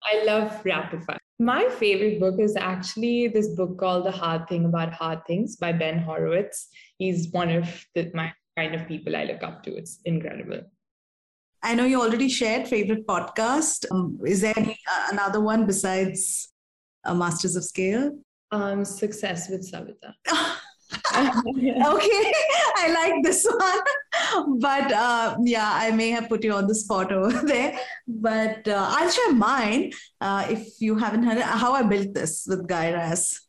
I 0.04 0.24
love 0.24 0.64
rapid 0.64 1.04
fire. 1.04 1.18
My 1.40 1.70
favorite 1.70 2.20
book 2.20 2.40
is 2.40 2.56
actually 2.56 3.28
this 3.28 3.50
book 3.50 3.78
called 3.78 4.06
The 4.06 4.12
Hard 4.12 4.48
Thing 4.48 4.66
About 4.66 4.94
Hard 4.94 5.26
Things 5.26 5.56
by 5.56 5.72
Ben 5.72 6.00
Horowitz. 6.00 6.68
He's 6.98 7.30
one 7.30 7.50
of 7.50 7.86
the, 7.94 8.10
my 8.14 8.34
kind 8.58 8.74
of 8.74 8.88
people 8.88 9.16
I 9.16 9.26
look 9.26 9.44
up 9.44 9.64
to. 9.64 9.76
It's 9.76 10.00
incredible. 10.06 10.62
I 11.62 11.76
know 11.76 11.86
you 11.86 12.02
already 12.02 12.30
shared 12.30 12.68
favorite 12.68 13.06
podcast. 13.06 13.86
Um, 13.92 14.20
is 14.26 14.42
there 14.42 14.54
any, 14.56 14.80
uh, 14.90 15.08
another 15.12 15.42
one 15.42 15.66
besides 15.66 16.52
uh, 17.04 17.14
Masters 17.14 17.56
of 17.56 17.64
Scale? 17.64 18.18
Um, 18.52 18.86
Success 18.86 19.50
with 19.50 19.70
Savita. 19.70 20.14
okay, 21.16 22.34
I 22.78 22.94
like 22.94 23.24
this 23.24 23.46
one. 23.46 23.80
But 24.60 24.92
uh, 24.92 25.38
yeah, 25.44 25.70
I 25.72 25.92
may 25.92 26.10
have 26.10 26.30
put 26.30 26.44
you 26.44 26.54
on 26.54 26.68
the 26.68 26.76
spot 26.76 27.12
over 27.12 27.42
there. 27.46 27.80
But 28.08 28.68
uh, 28.68 28.88
I'll 28.90 29.10
share 29.10 29.34
mine 29.34 29.94
uh, 30.22 30.48
if 30.50 30.80
you 30.80 30.98
haven't 30.98 31.24
heard 31.24 31.38
it, 31.38 31.44
how 31.44 31.74
I 31.74 31.84
built 31.84 32.14
this 32.14 32.46
with 32.48 32.68
Guy 32.68 32.94
Raz. 32.94 33.42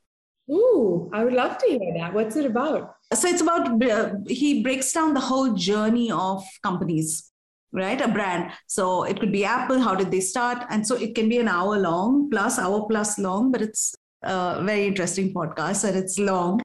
Ooh, 0.50 1.10
I 1.12 1.24
would 1.24 1.34
love 1.34 1.58
to 1.58 1.66
hear 1.66 1.94
that. 1.98 2.14
What's 2.14 2.36
it 2.36 2.46
about? 2.46 2.94
So 3.14 3.28
it's 3.28 3.40
about, 3.40 3.82
uh, 3.82 4.14
he 4.26 4.62
breaks 4.62 4.92
down 4.92 5.14
the 5.14 5.20
whole 5.20 5.54
journey 5.54 6.10
of 6.10 6.44
companies 6.62 7.30
right 7.72 8.00
a 8.00 8.08
brand 8.08 8.50
so 8.66 9.04
it 9.04 9.20
could 9.20 9.30
be 9.30 9.44
apple 9.44 9.78
how 9.78 9.94
did 9.94 10.10
they 10.10 10.20
start 10.20 10.64
and 10.70 10.86
so 10.86 10.96
it 10.96 11.14
can 11.14 11.28
be 11.28 11.38
an 11.38 11.48
hour 11.48 11.78
long 11.78 12.30
plus 12.30 12.58
hour 12.58 12.86
plus 12.88 13.18
long 13.18 13.52
but 13.52 13.60
it's 13.60 13.94
a 14.22 14.62
very 14.64 14.86
interesting 14.86 15.34
podcast 15.34 15.84
and 15.84 15.94
it's 15.94 16.18
long 16.18 16.58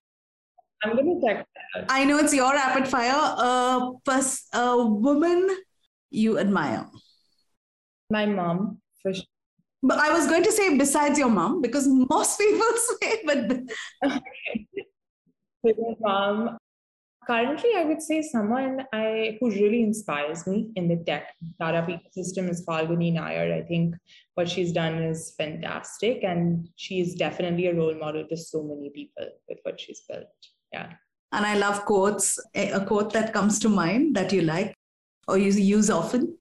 i'm 0.83 0.95
to 0.97 1.21
check 1.25 1.45
that. 1.75 1.85
I 1.89 2.05
know 2.05 2.17
it's 2.17 2.33
your 2.33 2.51
rapid 2.53 2.87
fire. 2.87 3.35
Uh, 3.37 3.91
plus 4.05 4.47
a 4.53 4.77
woman 4.77 5.49
you 6.11 6.39
admire. 6.39 6.87
My 8.09 8.25
mom 8.25 8.79
for 9.01 9.13
sure. 9.13 9.23
But 9.85 9.99
i 9.99 10.11
was 10.13 10.27
going 10.27 10.43
to 10.43 10.51
say 10.51 10.77
besides 10.77 11.19
your 11.19 11.29
mom 11.29 11.61
because 11.61 11.87
most 11.87 12.39
people 12.43 12.73
say 13.01 13.21
but 13.25 13.39
okay. 14.05 14.67
my 15.63 15.95
mom 15.99 16.57
currently 17.27 17.71
i 17.77 17.83
would 17.83 18.01
say 18.01 18.21
someone 18.21 18.85
i 18.93 19.37
who 19.39 19.49
really 19.49 19.81
inspires 19.81 20.45
me 20.47 20.71
in 20.75 20.87
the 20.87 20.97
tech 21.09 21.27
startup 21.55 21.87
ecosystem 21.87 22.49
is 22.53 22.65
falguni 22.65 23.11
nayar 23.17 23.45
i 23.57 23.61
think 23.71 23.95
what 24.35 24.49
she's 24.53 24.73
done 24.79 24.97
is 25.11 25.33
fantastic 25.37 26.23
and 26.23 26.69
she 26.75 26.99
is 27.05 27.15
definitely 27.25 27.67
a 27.67 27.75
role 27.75 27.95
model 28.05 28.25
to 28.31 28.37
so 28.37 28.63
many 28.71 28.89
people 28.99 29.29
with 29.49 29.59
what 29.63 29.79
she's 29.79 30.01
built 30.09 30.52
yeah. 30.73 30.93
And 31.31 31.45
i 31.45 31.55
love 31.55 31.85
quotes 31.85 32.39
a 32.55 32.85
quote 32.85 33.13
that 33.13 33.33
comes 33.33 33.59
to 33.59 33.69
mind 33.69 34.15
that 34.15 34.31
you 34.31 34.41
like 34.41 34.73
or 35.27 35.37
you 35.37 35.51
use 35.51 35.89
often. 35.89 36.37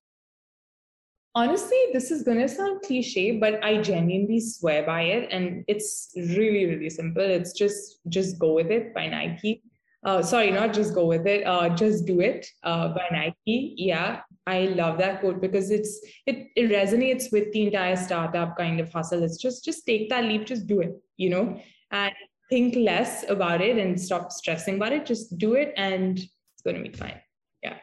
Honestly 1.35 1.79
this 1.93 2.11
is 2.11 2.23
going 2.23 2.39
to 2.39 2.49
sound 2.49 2.83
cliche 2.83 3.39
but 3.39 3.63
i 3.65 3.81
genuinely 3.81 4.41
swear 4.41 4.85
by 4.85 5.03
it 5.03 5.31
and 5.31 5.65
it's 5.69 6.13
really 6.17 6.67
really 6.67 6.91
simple. 6.91 7.23
It's 7.23 7.53
just 7.53 8.01
just 8.09 8.39
go 8.39 8.55
with 8.55 8.71
it 8.71 8.95
by 8.95 9.07
nike. 9.07 9.63
Uh, 10.05 10.21
sorry, 10.21 10.51
not 10.51 10.73
just 10.75 10.95
go 10.95 11.07
with 11.07 11.29
it, 11.29 11.47
uh, 11.47 11.69
just 11.69 12.07
do 12.07 12.21
it 12.21 12.45
uh, 12.65 12.89
by 12.89 13.07
Nike. 13.13 13.75
Yeah, 13.77 14.23
I 14.49 14.65
love 14.65 14.99
that 14.99 15.21
quote 15.21 15.41
because 15.41 15.71
it's 15.71 16.01
it, 16.27 16.49
it 16.57 16.71
resonates 16.71 17.31
with 17.31 17.53
the 17.53 17.67
entire 17.67 17.95
startup 17.95 18.57
kind 18.57 18.81
of 18.81 18.93
hustle. 18.93 19.23
It's 19.23 19.41
just 19.41 19.65
just 19.65 19.87
take 19.87 20.11
that 20.11 20.25
leap, 20.25 20.45
just 20.45 20.67
do 20.67 20.81
it, 20.81 21.01
you 21.19 21.31
know, 21.31 21.61
and 21.93 22.13
think 22.53 22.77
less 22.77 23.25
about 23.31 23.63
it 23.63 23.79
and 23.79 23.99
stop 23.99 24.31
stressing 24.31 24.75
about 24.77 24.93
it. 24.93 25.07
Just 25.07 25.39
do 25.39 25.55
it, 25.55 25.73
and 25.79 26.19
it's 26.19 26.63
going 26.65 26.77
to 26.77 26.83
be 26.89 26.95
fine. 26.95 27.19
Yeah. 27.63 27.77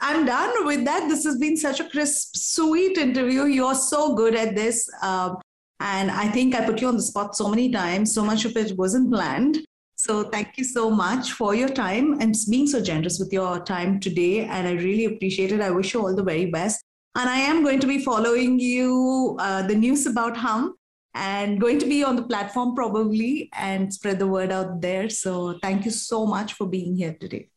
I'm 0.00 0.24
done 0.24 0.64
with 0.64 0.84
that. 0.84 1.08
This 1.08 1.24
has 1.24 1.38
been 1.38 1.56
such 1.56 1.80
a 1.80 1.88
crisp, 1.88 2.36
sweet 2.36 2.96
interview. 2.98 3.46
You're 3.46 3.74
so 3.74 4.14
good 4.14 4.36
at 4.36 4.54
this. 4.54 4.88
Um, 5.02 5.38
and 5.80 6.08
I 6.08 6.28
think 6.28 6.54
I 6.54 6.64
put 6.64 6.80
you 6.80 6.88
on 6.88 6.96
the 6.96 7.02
spot 7.02 7.34
so 7.34 7.48
many 7.48 7.68
times. 7.72 8.14
So 8.14 8.24
much 8.24 8.44
of 8.44 8.56
it 8.56 8.78
wasn't 8.78 9.12
planned. 9.12 9.58
So 9.96 10.22
thank 10.22 10.56
you 10.56 10.64
so 10.64 10.88
much 10.88 11.32
for 11.32 11.54
your 11.54 11.68
time 11.68 12.20
and 12.20 12.32
being 12.48 12.68
so 12.68 12.80
generous 12.80 13.18
with 13.18 13.32
your 13.32 13.58
time 13.64 13.98
today. 13.98 14.44
And 14.44 14.68
I 14.68 14.72
really 14.72 15.06
appreciate 15.06 15.50
it. 15.50 15.60
I 15.60 15.70
wish 15.70 15.94
you 15.94 16.00
all 16.00 16.14
the 16.14 16.22
very 16.22 16.46
best. 16.46 16.84
And 17.16 17.28
I 17.28 17.38
am 17.38 17.64
going 17.64 17.80
to 17.80 17.88
be 17.88 17.98
following 17.98 18.60
you, 18.60 19.36
uh, 19.40 19.66
the 19.66 19.74
news 19.74 20.06
about 20.06 20.36
Hum, 20.36 20.76
and 21.14 21.60
going 21.60 21.78
to 21.78 21.86
be 21.86 22.02
on 22.02 22.16
the 22.16 22.22
platform 22.22 22.74
probably 22.74 23.48
and 23.54 23.92
spread 23.92 24.18
the 24.18 24.26
word 24.26 24.50
out 24.50 24.80
there. 24.80 25.08
So 25.08 25.58
thank 25.62 25.84
you 25.84 25.90
so 25.90 26.26
much 26.26 26.54
for 26.54 26.66
being 26.66 26.96
here 26.96 27.16
today. 27.18 27.50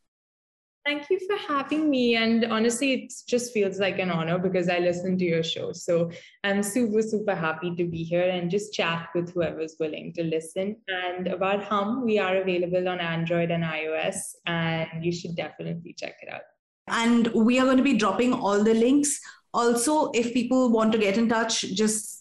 Thank 0.86 1.10
you 1.10 1.20
for 1.28 1.36
having 1.36 1.90
me. 1.90 2.16
And 2.16 2.46
honestly, 2.46 2.94
it 2.94 3.14
just 3.28 3.52
feels 3.52 3.78
like 3.78 4.00
an 4.00 4.10
honor 4.10 4.38
because 4.38 4.70
I 4.70 4.80
listen 4.80 5.18
to 5.18 5.26
your 5.26 5.44
show. 5.44 5.74
So 5.74 6.12
I'm 6.46 6.64
super, 6.64 7.02
super 7.02 7.36
happy 7.36 7.76
to 7.76 7.84
be 7.84 8.04
here 8.04 8.30
and 8.30 8.50
just 8.50 8.74
chat 8.74 9.10
with 9.14 9.34
whoever's 9.34 9.76
willing 9.82 10.14
to 10.14 10.24
listen. 10.24 10.78
And 10.88 11.28
about 11.28 11.66
Hum, 11.66 12.06
we 12.06 12.20
are 12.20 12.38
available 12.38 12.88
on 12.88 13.02
Android 13.02 13.52
and 13.52 13.66
iOS, 13.66 14.16
and 14.46 15.04
you 15.04 15.12
should 15.12 15.36
definitely 15.36 15.94
check 16.00 16.16
it 16.22 16.32
out. 16.32 16.44
And 16.88 17.28
we 17.34 17.60
are 17.60 17.66
going 17.66 17.76
to 17.76 17.84
be 17.84 17.98
dropping 17.98 18.32
all 18.32 18.64
the 18.64 18.74
links. 18.74 19.20
Also, 19.54 20.12
if 20.12 20.34
people 20.34 20.70
want 20.72 20.94
to 20.94 20.98
get 20.98 21.18
in 21.18 21.28
touch, 21.28 21.64
just 21.74 22.17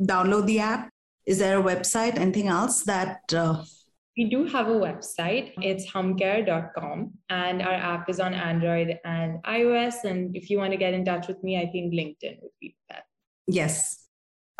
download 0.00 0.46
the 0.46 0.60
app. 0.60 0.90
Is 1.26 1.38
there 1.38 1.58
a 1.58 1.62
website? 1.62 2.18
Anything 2.18 2.48
else 2.48 2.82
that 2.82 3.32
uh, 3.32 3.64
we 4.16 4.28
do 4.28 4.44
have 4.44 4.68
a 4.68 4.72
website. 4.72 5.52
It's 5.62 5.90
humcare.com, 5.90 7.12
and 7.30 7.62
our 7.62 7.72
app 7.72 8.10
is 8.10 8.20
on 8.20 8.34
Android 8.34 8.98
and 9.04 9.42
iOS. 9.44 10.04
And 10.04 10.36
if 10.36 10.50
you 10.50 10.58
want 10.58 10.72
to 10.72 10.76
get 10.76 10.92
in 10.92 11.04
touch 11.04 11.26
with 11.28 11.42
me, 11.42 11.58
I 11.58 11.66
think 11.66 11.94
LinkedIn 11.94 12.42
would 12.42 12.50
be 12.60 12.76
that. 12.90 13.04
Yes. 13.46 14.08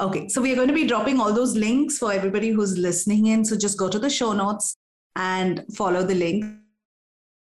Okay. 0.01 0.29
So 0.29 0.41
we 0.41 0.53
are 0.53 0.57
going 0.57 0.69
to 0.69 0.75
be 0.75 0.87
dropping 0.87 1.21
all 1.21 1.35
those 1.35 1.57
links 1.57 1.99
for 1.99 2.11
everybody 2.11 2.51
who's 2.51 2.79
listening 2.79 3.27
in. 3.27 3.45
So 3.45 3.55
just 3.57 3.79
go 3.79 3.89
to 3.91 3.99
the 3.99 4.09
show 4.09 4.33
notes 4.33 4.77
and 5.17 5.65
follow 5.75 6.05
the 6.05 6.15
link. 6.15 6.45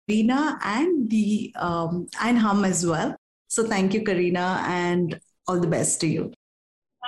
Karina 0.06 0.58
and 0.64 1.08
the 1.08 1.54
um, 1.56 2.08
and 2.20 2.38
Hum 2.38 2.64
as 2.64 2.84
well. 2.84 3.16
So 3.48 3.66
thank 3.66 3.94
you, 3.94 4.02
Karina, 4.02 4.64
and 4.66 5.18
all 5.46 5.60
the 5.60 5.66
best 5.66 6.00
to 6.02 6.06
you. 6.06 6.32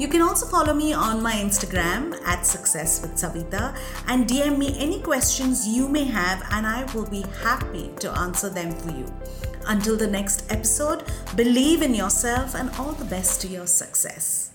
You 0.00 0.08
can 0.08 0.22
also 0.22 0.46
follow 0.46 0.72
me 0.72 0.94
on 0.94 1.22
my 1.22 1.34
Instagram 1.34 2.18
at 2.24 2.46
Success 2.46 3.02
with 3.02 3.16
Savita 3.16 3.76
and 4.06 4.26
DM 4.26 4.56
me 4.56 4.74
any 4.78 4.98
questions 5.02 5.68
you 5.68 5.88
may 5.88 6.04
have, 6.04 6.42
and 6.52 6.66
I 6.66 6.90
will 6.94 7.04
be 7.04 7.22
happy 7.42 7.90
to 8.00 8.10
answer 8.12 8.48
them 8.48 8.72
for 8.76 8.92
you. 8.92 9.04
Until 9.66 9.98
the 9.98 10.06
next 10.06 10.50
episode, 10.50 11.04
believe 11.36 11.82
in 11.82 11.94
yourself 11.94 12.54
and 12.54 12.70
all 12.78 12.92
the 12.92 13.04
best 13.04 13.42
to 13.42 13.48
your 13.48 13.66
success. 13.66 14.49